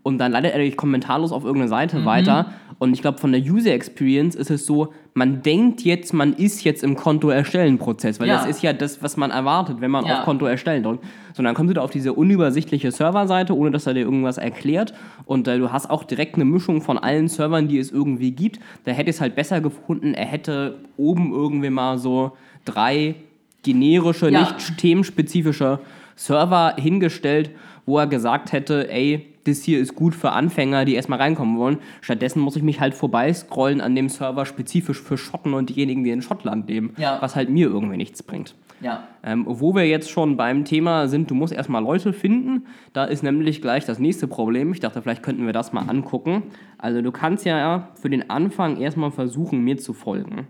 [0.09, 2.53] und dann leitet er dich kommentarlos auf irgendeine Seite weiter.
[2.81, 6.63] Und ich glaube, von der User Experience ist es so, man denkt jetzt, man ist
[6.65, 8.37] jetzt im Konto erstellen Prozess, weil Ja.
[8.37, 10.21] das ist ja das, was man erwartet, wenn man Ja.
[10.21, 11.05] auf Konto erstellen drückt.
[11.35, 14.95] Sondern dann kommst du da auf diese unübersichtliche Serverseite, ohne dass er dir irgendwas erklärt.
[15.27, 18.61] Und äh, du hast auch direkt eine Mischung von allen Servern, die es irgendwie gibt.
[18.85, 22.33] Da hätte ich es halt besser gefunden, er hätte oben irgendwie mal so
[22.65, 23.17] drei
[23.65, 24.41] generische, Ja.
[24.41, 25.81] nicht themenspezifische
[26.17, 27.51] Server hingestellt,
[27.87, 31.79] wo er gesagt hätte, ey, das hier ist gut für Anfänger, die erstmal reinkommen wollen.
[32.01, 36.11] Stattdessen muss ich mich halt vorbeiscrollen an dem Server spezifisch für Schotten und diejenigen, die
[36.11, 37.19] in Schottland leben, Ja.
[37.21, 38.55] was halt mir irgendwie nichts bringt.
[38.81, 39.09] Ja.
[39.25, 42.67] Ähm, wo wir jetzt schon beim Thema sind, du musst erstmal Leute finden.
[42.93, 44.71] Da ist nämlich gleich das nächste Problem.
[44.73, 46.45] Ich dachte, vielleicht könnten wir das mal angucken.
[46.79, 50.47] Also du kannst ja für den Anfang erstmal versuchen, mir zu folgen.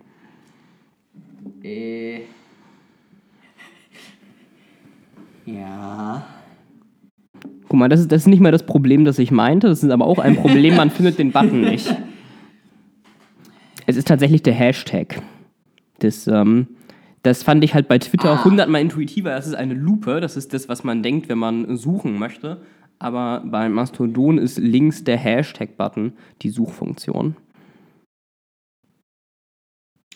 [1.63, 2.21] Äh.
[5.47, 6.27] Ja.
[7.69, 9.69] Guck mal, das ist, das ist nicht mehr das Problem, das ich meinte.
[9.69, 11.95] Das ist aber auch ein Problem, man findet den Button nicht.
[13.87, 15.21] Es ist tatsächlich der Hashtag.
[15.99, 16.69] Das, ähm,
[17.23, 18.45] das fand ich halt bei Twitter Ah.
[18.45, 19.31] hundertmal intuitiver.
[19.31, 20.21] Das ist eine Lupe.
[20.21, 22.63] Das ist das, was man denkt, wenn man suchen möchte.
[22.99, 27.37] Aber bei Mastodon ist links der Hashtag-Button die Suchfunktion.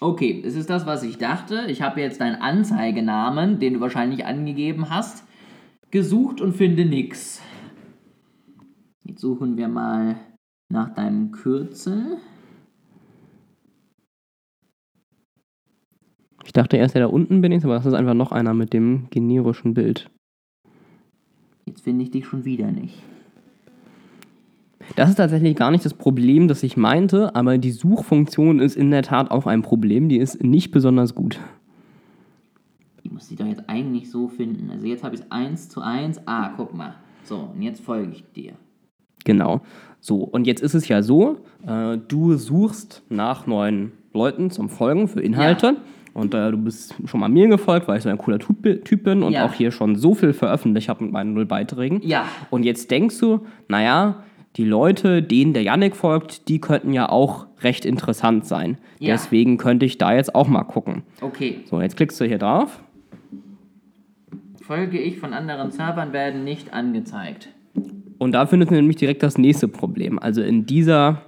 [0.00, 1.66] Okay, es ist das, was ich dachte.
[1.68, 5.24] Ich habe jetzt deinen Anzeigenamen, den du wahrscheinlich angegeben hast,
[5.92, 7.40] gesucht und finde nix.
[9.05, 10.16] Jetzt suchen wir mal
[10.68, 12.16] nach deinem Kürzel.
[16.44, 18.72] Ich dachte erst, der da unten bin ich, aber das ist einfach noch einer mit
[18.72, 20.11] dem generischen Bild.
[21.66, 23.00] Jetzt finde ich dich schon wieder nicht.
[24.96, 28.90] Das ist tatsächlich gar nicht das Problem, das ich meinte, aber die Suchfunktion ist in
[28.90, 30.09] der Tat auch ein Problem.
[30.09, 31.38] Die ist nicht besonders gut.
[33.12, 34.70] Muss die doch jetzt eigentlich so finden.
[34.70, 36.22] Also jetzt habe ich es 1 zu 1.
[36.27, 36.94] Ah, guck mal.
[37.25, 38.53] So, und jetzt folge ich dir.
[39.25, 39.61] Genau.
[40.01, 45.09] So, und jetzt ist es ja so, äh, du suchst nach neuen Leuten zum Folgen
[45.09, 45.77] für Inhalte.
[46.14, 49.05] Und äh, du bist schon mal mir gefolgt, weil ich so ein cooler Typ Typ
[49.05, 49.46] bin und Ja.
[49.46, 52.01] auch hier schon so viel veröffentlicht habe mit meinen null Beiträgen.
[52.03, 52.27] Ja.
[52.51, 54.22] Und jetzt denkst du, naja,
[54.57, 58.77] die Leute, denen der Yannick folgt, die könnten ja auch recht interessant sein.
[58.98, 59.14] Ja.
[59.14, 61.03] Deswegen könnte ich da jetzt auch mal gucken.
[61.22, 61.61] Okay.
[61.64, 62.83] So, jetzt klickst du hier drauf.
[64.62, 67.48] Folge ich von anderen Servern werden nicht angezeigt.
[68.18, 70.18] Und da findest du nämlich direkt das nächste Problem.
[70.18, 71.22] Also in dieser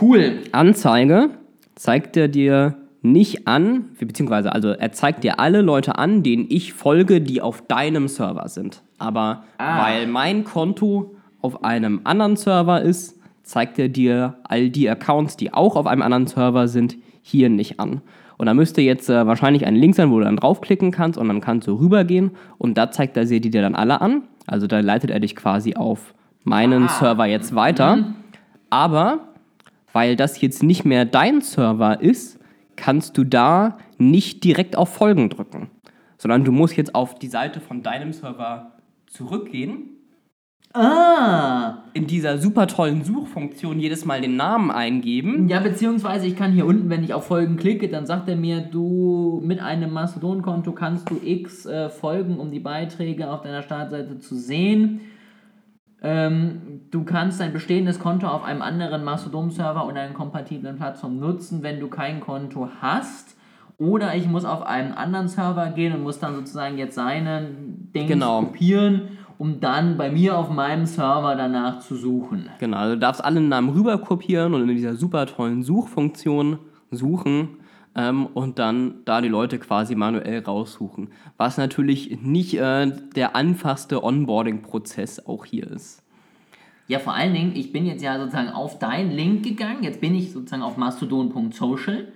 [0.00, 0.38] Cool.
[0.52, 1.30] Anzeige
[1.74, 6.72] zeigt er dir nicht an, beziehungsweise also er zeigt dir alle Leute an, denen ich
[6.72, 8.82] folge, die auf deinem Server sind.
[8.98, 9.84] Aber Ah.
[9.84, 15.52] weil mein Konto auf einem anderen Server ist, zeigt er dir all die Accounts, die
[15.52, 18.00] auch auf einem anderen Server sind, hier nicht an.
[18.42, 21.28] Und da müsste jetzt äh, wahrscheinlich ein Link sein, wo du dann draufklicken kannst und
[21.28, 24.22] dann kannst du rübergehen und da zeigt er dir dann alle an.
[24.48, 26.88] Also da leitet er dich quasi auf meinen Ah.
[26.88, 28.14] Server jetzt weiter.
[28.68, 29.28] Aber
[29.92, 32.40] weil das jetzt nicht mehr dein Server ist,
[32.74, 35.70] kannst du da nicht direkt auf Folgen drücken,
[36.18, 38.72] sondern du musst jetzt auf die Seite von deinem Server
[39.06, 39.90] zurückgehen,
[40.74, 41.82] Ah.
[41.92, 45.46] in dieser super tollen Suchfunktion jedes Mal den Namen eingeben.
[45.48, 48.60] Ja, beziehungsweise ich kann hier unten, wenn ich auf Folgen klicke, dann sagt er mir,
[48.62, 54.18] du mit einem Mastodon-Konto kannst du X äh, folgen, um die Beiträge auf deiner Startseite
[54.18, 55.00] zu sehen.
[56.02, 61.62] Ähm, du kannst dein bestehendes Konto auf einem anderen Mastodon-Server oder einer kompatiblen Plattform nutzen,
[61.62, 63.36] wenn du kein Konto hast.
[63.78, 68.06] Oder ich muss auf einen anderen Server gehen und muss dann sozusagen jetzt seinen Ding
[68.06, 68.40] Genau.
[68.42, 72.48] kopieren, um dann bei mir auf meinem Server danach zu suchen.
[72.58, 76.58] Genau, also du darfst alle Namen rüber kopieren und in dieser super tollen Suchfunktion
[76.90, 77.56] suchen
[77.94, 81.08] ähm, und dann da die Leute quasi manuell raussuchen.
[81.36, 86.02] Was natürlich nicht äh, der einfachste Onboarding-Prozess auch hier ist.
[86.88, 89.82] Ja, vor allen Dingen, ich bin jetzt ja sozusagen auf deinen Link gegangen.
[89.82, 92.08] Jetzt bin ich sozusagen auf mastodon.social.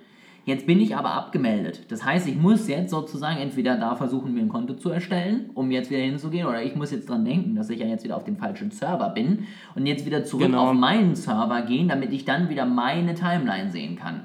[0.46, 1.90] Jetzt bin ich aber abgemeldet.
[1.90, 5.72] Das heißt, ich muss jetzt sozusagen entweder da versuchen, mir ein Konto zu erstellen, um
[5.72, 8.22] jetzt wieder hinzugehen, oder ich muss jetzt dran denken, dass ich ja jetzt wieder auf
[8.22, 9.40] dem falschen Server bin
[9.74, 10.68] und jetzt wieder zurück Genau.
[10.70, 14.20] auf meinen Server gehen, damit ich dann wieder meine Timeline sehen kann.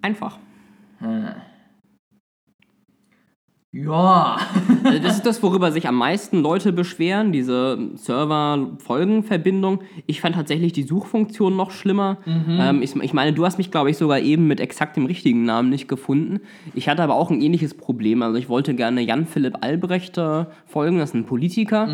[0.00, 0.38] Einfach.
[3.70, 4.38] Ja.
[4.82, 9.80] Also das ist das, worüber sich am meisten Leute beschweren, diese Server-Folgenverbindung.
[10.06, 12.16] Ich fand tatsächlich die Suchfunktion noch schlimmer.
[12.26, 15.44] Ähm, ich, ich meine, du hast mich, glaube ich, sogar eben mit exakt dem richtigen
[15.44, 16.40] Namen nicht gefunden.
[16.74, 18.22] Ich hatte aber auch ein ähnliches Problem.
[18.22, 21.88] Also ich wollte gerne Jan-Philipp Albrecht äh, folgen, das ist ein Politiker.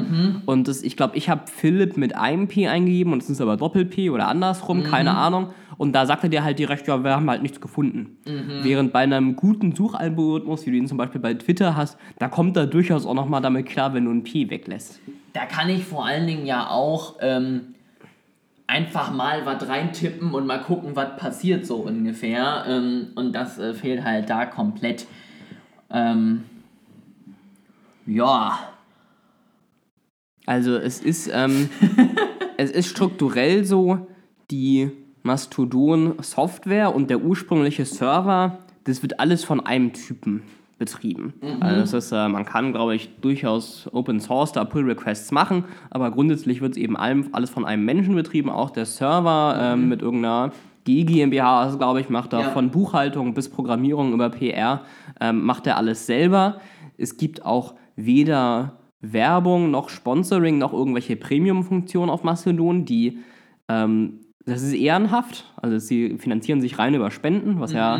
[0.46, 3.56] Und das, ich glaube, ich habe Philipp mit einem P eingegeben und es ist aber
[3.56, 5.48] Doppel-P oder andersrum, keine Ahnung.
[5.76, 8.16] Und da sagte der halt direkt, ja, wir haben halt nichts gefunden.
[8.62, 12.56] Während bei einem guten Suchalgorithmus, wie du ihn zum Beispiel bei Twitter hast, da kommt
[12.56, 15.00] er durchaus auch nochmal damit klar, wenn du ein P weglässt.
[15.32, 17.74] Da kann ich vor allen Dingen ja auch ähm,
[18.66, 22.64] einfach mal was reintippen und mal gucken, was passiert so ungefähr.
[22.68, 25.06] Ähm, und das äh, fehlt halt da komplett.
[25.90, 26.44] Ähm,
[28.06, 28.58] ja.
[30.46, 31.70] Also es ist, ähm,
[32.58, 34.06] es ist strukturell so,
[34.50, 34.90] die
[35.22, 40.42] Mastodon-Software und der ursprüngliche Server das wird alles von einem Typen
[40.84, 41.34] betrieben.
[41.60, 45.64] Also das ist, äh, man kann, glaube ich, durchaus Open Source da Pull Requests machen,
[45.90, 49.88] aber grundsätzlich wird es eben allem, alles von einem Menschen betrieben, auch der Server ähm,
[49.88, 50.52] mit irgendeiner
[50.86, 52.50] die GmbH, also, glaube ich, macht da Ja.
[52.50, 54.82] von Buchhaltung bis Programmierung über PR,
[55.18, 56.60] ähm, macht er alles selber.
[56.98, 63.18] Es gibt auch weder Werbung noch Sponsoring noch irgendwelche Premium-Funktionen auf Mastodon, die
[63.68, 67.98] ähm, das ist ehrenhaft, also sie finanzieren sich rein über Spenden, was ja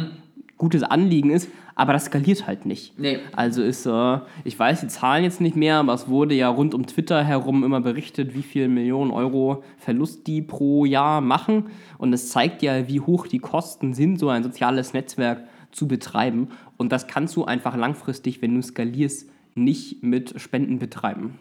[0.59, 2.99] gutes Anliegen ist, aber das skaliert halt nicht.
[2.99, 3.19] Nee.
[3.33, 6.75] Also ist, äh, ich weiß die Zahlen jetzt nicht mehr, aber es wurde ja rund
[6.75, 11.67] um Twitter herum immer berichtet, wie viel Millionen Euro Verlust die pro Jahr machen.
[11.99, 16.49] Und es zeigt ja, wie hoch die Kosten sind, so ein soziales Netzwerk zu betreiben.
[16.77, 21.39] Und das kannst du einfach langfristig, wenn du skalierst, nicht mit Spenden betreiben.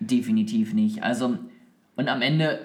[0.00, 1.02] Definitiv nicht.
[1.02, 1.38] Also,
[1.96, 2.60] und am Ende,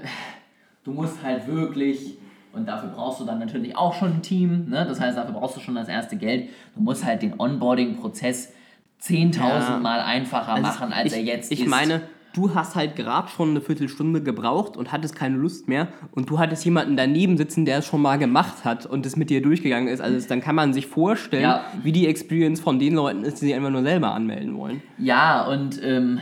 [0.84, 2.18] du musst halt wirklich,
[2.54, 4.86] und dafür brauchst du dann natürlich auch schon ein Team, ne?
[4.88, 8.54] das heißt, dafür brauchst du schon das erste Geld, du musst halt den Onboarding-Prozess
[9.02, 9.80] 10.000 Ja.
[9.82, 11.68] Mal einfacher machen, als ich, er jetzt ich ist.
[11.70, 12.02] meine,
[12.34, 16.40] du hast halt gerade schon eine Viertelstunde gebraucht und hattest keine Lust mehr und du
[16.40, 19.88] hattest jemanden daneben sitzen, der es schon mal gemacht hat und es mit dir durchgegangen
[19.90, 20.02] ist.
[20.02, 21.66] Also dann kann man sich vorstellen, Ja.
[21.84, 24.82] wie die Experience von den Leuten ist, die sich einfach nur selber anmelden wollen.
[24.98, 26.22] Ja, und ähm,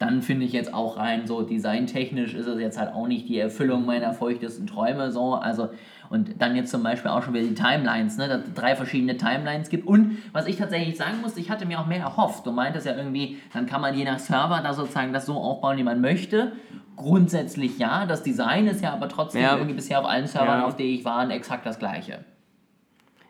[0.00, 3.38] dann finde ich jetzt auch rein, so designtechnisch ist es jetzt halt auch nicht die
[3.38, 5.34] Erfüllung meiner feuchtesten Träume so.
[5.34, 5.68] Also,
[6.08, 9.16] und dann jetzt zum Beispiel auch schon wieder die Timelines, ne, dass es drei verschiedene
[9.18, 9.86] Timelines gibt.
[9.86, 12.46] Und was ich tatsächlich sagen muss, ich hatte mir auch mehr erhofft.
[12.46, 15.76] Du meintest ja irgendwie, dann kann man je nach Server da sozusagen das so aufbauen,
[15.76, 16.52] wie man möchte.
[16.96, 19.52] Grundsätzlich ja, das Design ist ja aber trotzdem Ja.
[19.54, 20.66] irgendwie bisher auf allen Servern, Ja.
[20.66, 22.24] auf denen ich war, exakt das gleiche.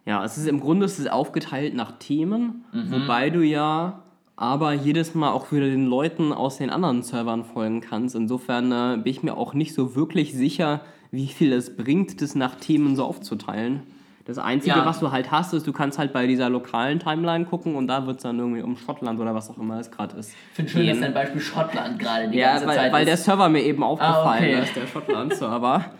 [0.06, 2.92] Ja, es ist im Grunde es ist aufgeteilt nach Themen, Mhm.
[2.92, 4.02] wobei du ja
[4.40, 8.16] aber jedes Mal auch wieder den Leuten aus den anderen Servern folgen kannst.
[8.16, 12.34] Insofern äh, bin ich mir auch nicht so wirklich sicher, wie viel es bringt, das
[12.34, 13.82] nach Themen so aufzuteilen.
[14.24, 14.86] Das Einzige, Ja.
[14.86, 18.06] was du halt hast, ist, du kannst halt bei dieser lokalen Timeline gucken und da
[18.06, 20.30] wird es dann irgendwie um Schottland oder was auch immer es gerade ist.
[20.30, 23.16] Ich finde schön, dass dein Beispiel Schottland gerade die Ja, ganze weil, Zeit weil der.
[23.18, 24.62] Server mir eben aufgefallen okay.
[24.62, 25.84] ist, der Schottland-Server.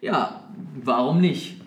[0.00, 0.42] Ja,
[0.84, 1.57] warum nicht?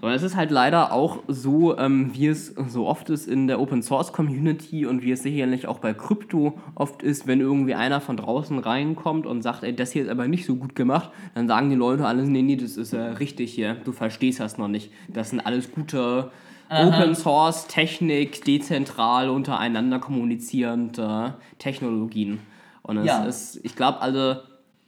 [0.00, 3.60] Sondern es ist halt leider auch so, ähm, wie es so oft ist in der
[3.60, 8.00] Open Source Community und wie es sicherlich auch bei Krypto oft ist, wenn irgendwie einer
[8.00, 11.48] von draußen reinkommt und sagt, ey, das hier ist aber nicht so gut gemacht, dann
[11.48, 14.68] sagen die Leute alles, nee, nee, das ist äh, richtig hier, du verstehst das noch
[14.68, 14.90] nicht.
[15.08, 16.30] Das sind alles gute
[16.70, 22.38] Open Source Technik, dezentral untereinander kommunizierende Technologien.
[22.82, 23.24] Und es Ja.
[23.24, 24.36] ist, ich glaube, also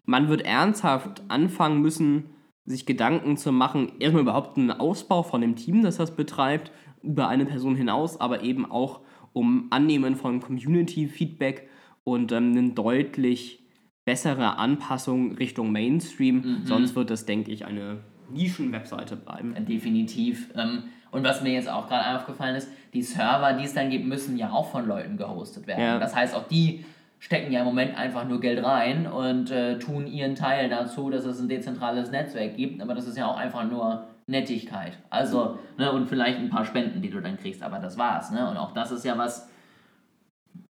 [0.06, 2.26] man wird ernsthaft anfangen müssen,
[2.64, 6.70] sich Gedanken zu machen, erstmal überhaupt einen Ausbau von dem Team, das das betreibt,
[7.02, 9.00] über eine Person hinaus, aber eben auch
[9.32, 11.68] um Annehmen von Community-Feedback
[12.04, 13.64] und ähm, eine deutlich
[14.04, 16.62] bessere Anpassung Richtung Mainstream.
[16.64, 19.54] Sonst wird das, denke ich, eine Nischen-Webseite bleiben.
[19.66, 20.50] Definitiv.
[20.56, 24.06] Ähm, und was mir jetzt auch gerade aufgefallen ist, die Server, die es dann gibt,
[24.06, 25.82] müssen ja auch von Leuten gehostet werden.
[25.82, 25.98] Ja.
[25.98, 26.84] Das heißt, auch die
[27.22, 31.24] stecken ja im Moment einfach nur Geld rein und äh, tun ihren Teil dazu, dass
[31.24, 32.82] es ein dezentrales Netzwerk gibt.
[32.82, 34.98] Aber das ist ja auch einfach nur Nettigkeit.
[35.08, 38.32] Also, ne, und vielleicht ein paar Spenden, die du dann kriegst, aber das war's.
[38.32, 38.50] Ne?
[38.50, 39.48] Und auch das ist ja was,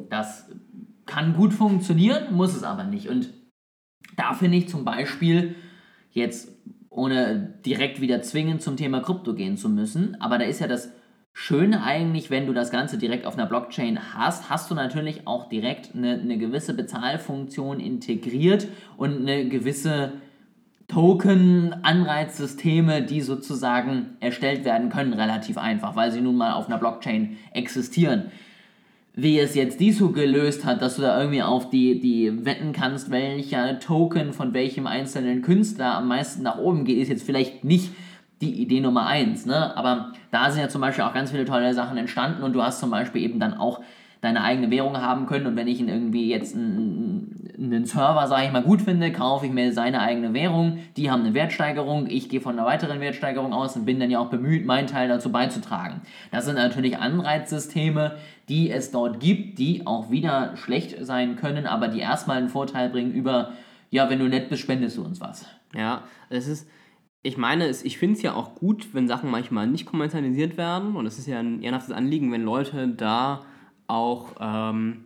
[0.10, 0.50] das
[1.06, 3.10] kann gut funktionieren, muss es aber nicht.
[3.10, 3.30] Und
[4.18, 5.54] da finde ich zum Beispiel
[6.10, 6.52] jetzt
[6.90, 10.92] ohne direkt wieder zwingend zum Thema Krypto gehen zu müssen, aber da ist ja das
[11.42, 15.48] Schöne eigentlich, wenn du das Ganze direkt auf einer Blockchain hast, hast du natürlich auch
[15.48, 20.12] direkt eine, eine gewisse Bezahlfunktion integriert und eine gewisse
[20.90, 27.38] Token-Anreizsysteme, die sozusagen erstellt werden können, relativ einfach, weil sie nun mal auf einer Blockchain
[27.54, 28.34] existieren.
[29.14, 32.74] Wie es jetzt die so gelöst hat, dass du da irgendwie auf die, die wetten
[32.74, 37.64] kannst, welcher Token von welchem einzelnen Künstler am meisten nach oben geht, ist jetzt vielleicht
[37.64, 37.92] nicht
[38.42, 39.76] die Idee Nummer eins, ne?
[39.76, 42.80] Aber da sind ja zum Beispiel auch ganz viele tolle Sachen entstanden und du hast
[42.80, 43.82] zum Beispiel eben dann auch
[44.22, 48.48] deine eigene Währung haben können und wenn ich ihn irgendwie jetzt einen, einen Server, sage
[48.48, 52.28] ich mal, gut finde, kaufe ich mir seine eigene Währung, die haben eine Wertsteigerung, ich
[52.28, 55.32] gehe von einer weiteren Wertsteigerung aus und bin dann ja auch bemüht, meinen Teil dazu
[55.32, 56.02] beizutragen.
[56.32, 58.18] Das sind natürlich Anreizsysteme,
[58.50, 62.90] die es dort gibt, die auch wieder schlecht sein können, aber die erstmal einen Vorteil
[62.90, 63.54] bringen über,
[63.90, 65.46] ja, wenn du nett bist, spendest du uns was.
[65.74, 66.68] Ja, es ist,
[67.22, 70.96] ich meine, es, ich finde es ja auch gut, wenn Sachen manchmal nicht kommerzialisiert werden.
[70.96, 73.46] Und es ist ja ein ehrenhaftes Anliegen, wenn Leute da
[73.88, 75.06] auch, ähm,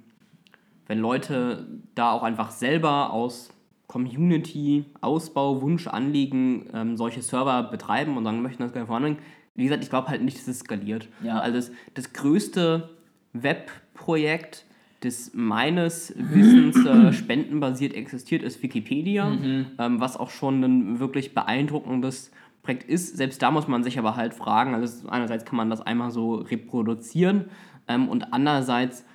[0.88, 3.50] wenn Leute da auch einfach selber aus
[3.88, 9.20] Community, Ausbau, Wunsch, Anliegen ähm, solche Server betreiben und sagen, möchten das gerne voranbringen.
[9.56, 11.08] Wie gesagt, ich glaube halt nicht, dass es skaliert.
[11.24, 11.40] Ja.
[11.40, 12.90] Also das, das größte
[13.34, 14.66] Webprojekt,
[15.04, 19.32] das meines Wissens äh, spendenbasiert existiert, ist Wikipedia,
[19.80, 22.32] ähm, was auch schon ein wirklich beeindruckendes
[22.62, 23.18] Projekt ist.
[23.18, 26.36] Selbst da muss man sich aber halt fragen, also einerseits kann man das einmal so
[26.36, 27.46] reproduzieren
[27.88, 29.06] ähm, und andererseits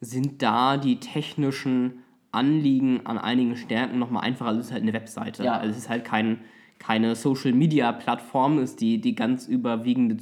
[0.00, 2.02] sind da die technischen
[2.32, 4.48] Anliegen an einigen Stärken nochmal einfacher.
[4.48, 5.44] Also es ist halt eine Webseite.
[5.44, 5.58] Ja.
[5.58, 6.40] Also es ist halt kein,
[6.78, 10.16] keine Social-Media-Plattform, ist die, die ganz überwiegende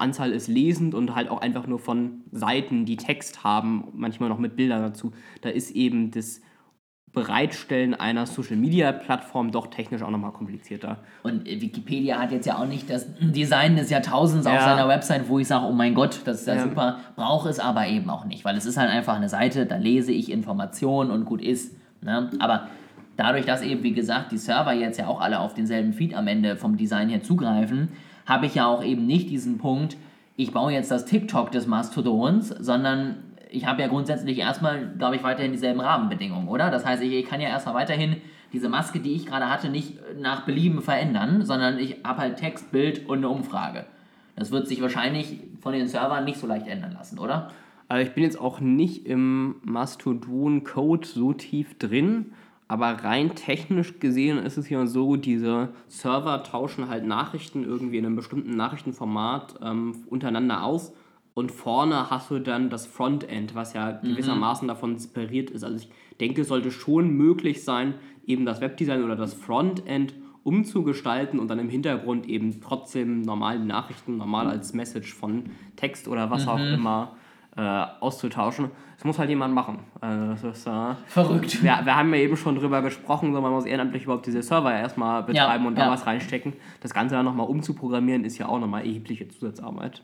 [0.00, 4.38] Zugriffsanzahl ist lesend und halt auch einfach nur von Seiten, die Text haben, manchmal noch
[4.38, 5.12] mit Bildern dazu.
[5.42, 6.40] Da ist eben das
[7.12, 10.98] Bereitstellen einer Social-Media-Plattform doch technisch auch nochmal komplizierter.
[11.24, 14.64] Und äh, Wikipedia hat jetzt ja auch nicht das Design des Jahrtausends auf Ja.
[14.64, 16.62] seiner Website, wo ich sage, oh mein Gott, das ist ja, Ja.
[16.62, 19.76] super, brauche es aber eben auch nicht, weil es ist halt einfach eine Seite, da
[19.76, 21.76] lese ich Informationen und gut ist.
[22.00, 22.30] Ne?
[22.38, 22.68] Aber
[23.16, 26.28] dadurch, dass eben, wie gesagt, die Server jetzt ja auch alle auf denselben Feed am
[26.28, 27.88] Ende vom Design her zugreifen,
[28.26, 29.96] habe ich ja auch eben nicht diesen Punkt,
[30.36, 33.16] ich baue jetzt das TikTok des Mastodons, sondern
[33.50, 36.70] ich habe ja grundsätzlich erstmal, glaube ich, weiterhin dieselben Rahmenbedingungen, oder?
[36.70, 38.16] Das heißt, ich, ich kann ja erstmal weiterhin
[38.52, 42.72] diese Maske, die ich gerade hatte, nicht nach Belieben verändern, sondern ich habe halt Text,
[42.72, 43.86] Bild und eine Umfrage.
[44.36, 47.50] Das wird sich wahrscheinlich von den Servern nicht so leicht ändern lassen, oder?
[47.88, 52.32] Also ich bin jetzt auch nicht im Mastodon-Code so tief drin,
[52.70, 58.06] aber rein technisch gesehen ist es ja so, diese Server tauschen halt Nachrichten irgendwie in
[58.06, 60.92] einem bestimmten Nachrichtenformat ähm, untereinander aus.
[61.34, 65.64] Und vorne hast du dann das Frontend, was ja gewissermaßen davon separiert ist.
[65.64, 65.90] Also ich
[66.20, 67.94] denke, es sollte schon möglich sein,
[68.24, 70.14] eben das Webdesign oder das Frontend
[70.44, 76.06] umzugestalten und dann im Hintergrund eben trotzdem normal die Nachrichten normal als Message von Text
[76.06, 77.16] oder was auch immer
[77.60, 78.70] äh, auszutauschen.
[78.96, 79.80] Das muss halt jemand machen.
[80.00, 81.62] Also das ist, äh, Verrückt.
[81.62, 84.72] wir, wir haben ja eben schon drüber gesprochen, so man muss ehrenamtlich überhaupt diese Server
[84.72, 85.90] erstmal betreiben Ja, und da ja.
[85.90, 86.54] was reinstecken.
[86.80, 90.02] Das Ganze dann nochmal umzuprogrammieren, ist ja auch nochmal erhebliche Zusatzarbeit.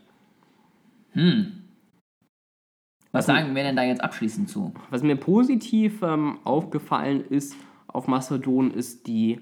[3.11, 4.73] Was sagen wir denn da jetzt abschließend zu?
[4.91, 7.55] Was mir positiv ähm, aufgefallen ist
[7.87, 9.39] auf Mastodon, ist die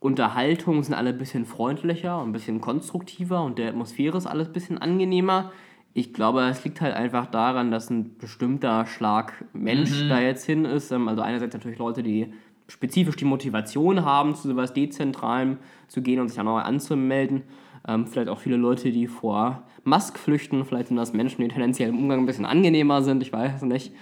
[0.00, 4.52] Unterhaltung sind alle ein bisschen freundlicher, ein bisschen konstruktiver und der Atmosphäre ist alles ein
[4.52, 5.52] bisschen angenehmer.
[5.94, 10.64] Ich glaube, es liegt halt einfach daran, dass ein bestimmter Schlag Mensch da jetzt hin
[10.64, 10.90] ist.
[10.90, 12.32] Ähm, Also einerseits natürlich Leute, die
[12.68, 17.42] spezifisch die Motivation haben, zu sowas Dezentralem zu gehen und sich auch neu anzumelden.
[17.86, 20.64] Ähm, vielleicht auch viele Leute, die vor Musk flüchten.
[20.64, 23.22] Vielleicht sind das Menschen, die tendenziell im Umgang ein bisschen angenehmer sind.
[23.22, 23.92] Ich weiß es nicht.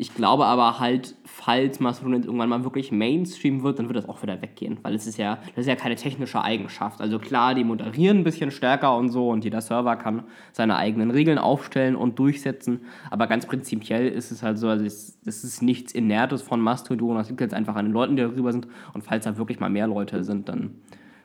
[0.00, 4.22] Ich glaube aber halt, falls Mastodon irgendwann mal wirklich Mainstream wird, dann wird das auch
[4.22, 7.02] wieder weggehen, weil es ist ja, das ist ja keine technische Eigenschaft.
[7.02, 10.22] Also klar, die moderieren ein bisschen stärker und so und jeder Server kann
[10.52, 12.80] seine eigenen Regeln aufstellen und durchsetzen,
[13.10, 17.28] aber ganz prinzipiell ist es halt so, also es ist nichts Inertes von Mastodon, das
[17.28, 19.86] liegt jetzt einfach an den Leuten, die darüber sind und falls da wirklich mal mehr
[19.86, 20.76] Leute sind, dann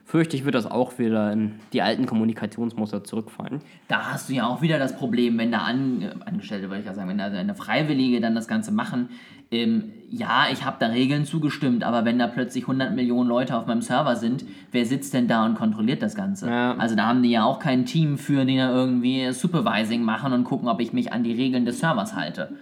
[0.06, 3.60] fürchte ich, wird das auch wieder in die alten Kommunikationsmuster zurückfallen.
[3.88, 6.86] Da hast du ja auch wieder das Problem, wenn da an, äh, Angestellte, würde ich
[6.86, 9.10] ja sagen, wenn da eine Freiwillige dann das Ganze machen.
[9.50, 13.66] Ähm, ja, ich habe da Regeln zugestimmt, aber wenn da plötzlich 100 Millionen Leute auf
[13.66, 16.48] meinem Server sind, wer sitzt denn da und kontrolliert das Ganze?
[16.48, 16.76] Ja.
[16.76, 20.44] Also da haben die ja auch kein Team für, die da irgendwie Supervising machen und
[20.44, 22.52] gucken, ob ich mich an die Regeln des Servers halte.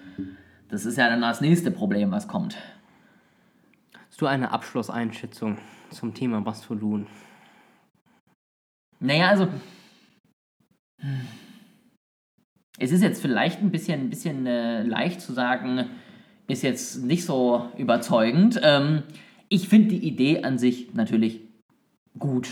[0.70, 2.56] Das ist ja dann das nächste Problem, was kommt.
[4.08, 5.58] Hast du eine Abschlusseinschätzung
[5.90, 7.06] zum Thema Mastodon?
[9.04, 9.48] Naja, also.
[12.78, 15.84] Es ist jetzt vielleicht ein bisschen, ein bisschen äh, leicht zu sagen,
[16.48, 18.58] ist jetzt nicht so überzeugend.
[18.62, 19.02] Ähm,
[19.50, 21.40] ich finde die Idee an sich natürlich
[22.18, 22.48] gut.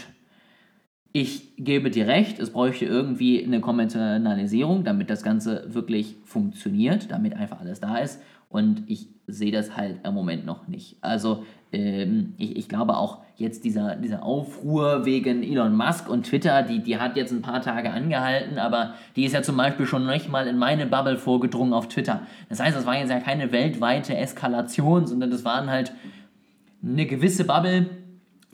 [1.14, 7.34] Ich gebe dir recht, es bräuchte irgendwie eine Konventionalisierung, damit das Ganze wirklich funktioniert, damit
[7.34, 8.20] einfach alles da ist.
[8.52, 10.96] Und ich sehe das halt im Moment noch nicht.
[11.00, 16.62] Also ähm, ich, ich glaube auch jetzt dieser, dieser Aufruhr wegen Elon Musk und Twitter,
[16.62, 20.06] die, die hat jetzt ein paar Tage angehalten, aber die ist ja zum Beispiel schon
[20.06, 22.26] nicht mal in meine Bubble vorgedrungen auf Twitter.
[22.50, 25.92] Das heißt, das war jetzt ja keine weltweite Eskalation, sondern das waren halt
[26.84, 27.86] eine gewisse Bubble,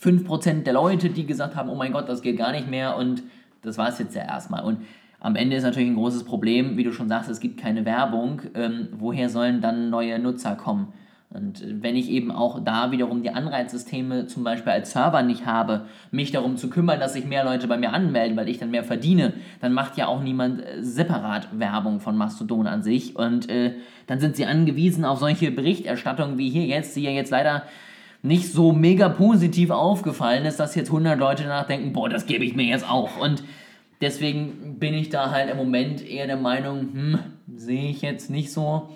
[0.00, 3.24] 5% der Leute, die gesagt haben, oh mein Gott, das geht gar nicht mehr und
[3.62, 4.62] das war es jetzt ja erstmal.
[4.62, 4.78] Und
[5.20, 8.42] am Ende ist natürlich ein großes Problem, wie du schon sagst, es gibt keine Werbung.
[8.54, 10.92] Ähm, woher sollen dann neue Nutzer kommen?
[11.30, 15.44] Und äh, wenn ich eben auch da wiederum die Anreizsysteme zum Beispiel als Server nicht
[15.44, 18.70] habe, mich darum zu kümmern, dass sich mehr Leute bei mir anmelden, weil ich dann
[18.70, 23.16] mehr verdiene, dann macht ja auch niemand äh, separat Werbung von Mastodon an sich.
[23.16, 23.74] Und äh,
[24.06, 27.64] dann sind sie angewiesen auf solche Berichterstattungen wie hier jetzt, die ja jetzt leider
[28.22, 32.56] nicht so mega positiv aufgefallen ist, dass jetzt 100 Leute nachdenken, boah, das gebe ich
[32.56, 33.16] mir jetzt auch.
[33.20, 33.42] Und
[34.00, 37.18] deswegen bin ich da halt im Moment eher der Meinung, hm,
[37.56, 38.88] sehe ich jetzt nicht so.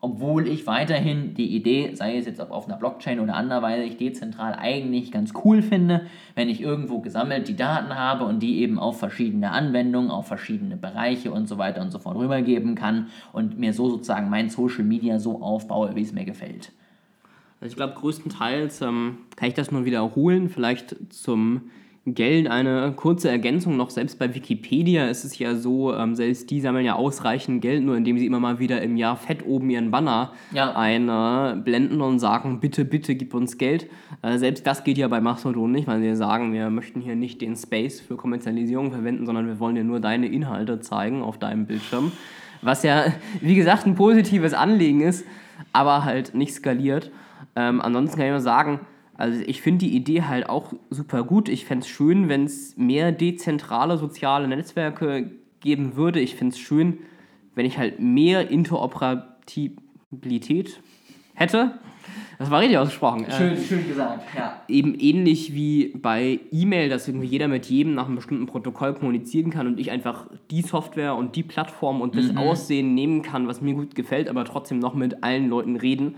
[0.00, 5.10] Obwohl ich weiterhin die Idee, sei es jetzt auf einer Blockchain oder anderweitig dezentral, eigentlich
[5.10, 6.02] ganz cool finde,
[6.34, 10.76] wenn ich irgendwo gesammelt die Daten habe und die eben auf verschiedene Anwendungen, auf verschiedene
[10.76, 14.84] Bereiche und so weiter und so fort rübergeben kann und mir so sozusagen mein Social
[14.84, 16.72] Media so aufbaue, wie es mir gefällt.
[17.62, 21.70] Also ich glaube, größtenteils ähm, kann ich das nur wiederholen, vielleicht zum
[22.06, 23.88] Geld eine kurze Ergänzung noch.
[23.88, 27.96] Selbst bei Wikipedia ist es ja so, ähm, selbst die sammeln ja ausreichend Geld, nur
[27.96, 30.74] indem sie immer mal wieder im Jahr fett oben ihren Banner Ja.
[30.76, 33.88] einblenden und sagen, bitte, bitte gib uns Geld.
[34.20, 37.40] Äh, selbst das geht ja bei Mastodon nicht, weil sie sagen, wir möchten hier nicht
[37.40, 41.64] den Space für Kommerzialisierung verwenden, sondern wir wollen dir nur deine Inhalte zeigen auf deinem
[41.66, 42.12] Bildschirm.
[42.60, 43.06] Was ja,
[43.40, 45.24] wie gesagt, ein positives Anliegen ist,
[45.72, 47.10] aber halt nicht skaliert.
[47.56, 48.80] Ähm, ansonsten kann ich nur sagen,
[49.16, 51.48] also ich finde die Idee halt auch super gut.
[51.48, 56.18] Ich fände es schön, wenn es mehr dezentrale soziale Netzwerke geben würde.
[56.20, 56.98] Ich finde es schön,
[57.54, 60.80] wenn ich halt mehr Interoperabilität
[61.34, 61.78] hätte.
[62.38, 63.24] Das war richtig ausgesprochen.
[63.26, 64.60] Äh, Schön, schön gesagt, ja.
[64.68, 69.50] eben ähnlich wie bei E-Mail, dass irgendwie jeder mit jedem nach einem bestimmten Protokoll kommunizieren
[69.50, 73.60] kann und ich einfach die Software und die Plattform und das Aussehen nehmen kann, was
[73.60, 76.16] mir gut gefällt, aber trotzdem noch mit allen Leuten reden.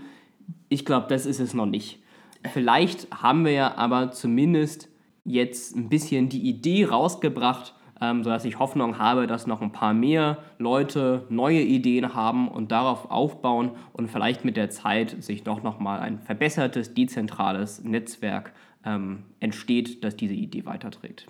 [0.69, 1.99] Ich glaube, das ist es noch nicht.
[2.47, 4.89] Vielleicht haben wir ja aber zumindest
[5.23, 9.93] jetzt ein bisschen die Idee rausgebracht, ähm, sodass ich Hoffnung habe, dass noch ein paar
[9.93, 15.63] mehr Leute neue Ideen haben und darauf aufbauen und vielleicht mit der Zeit sich doch
[15.63, 18.53] nochmal ein verbessertes, dezentrales Netzwerk
[18.85, 21.27] ähm, entsteht, das diese Idee weiterträgt.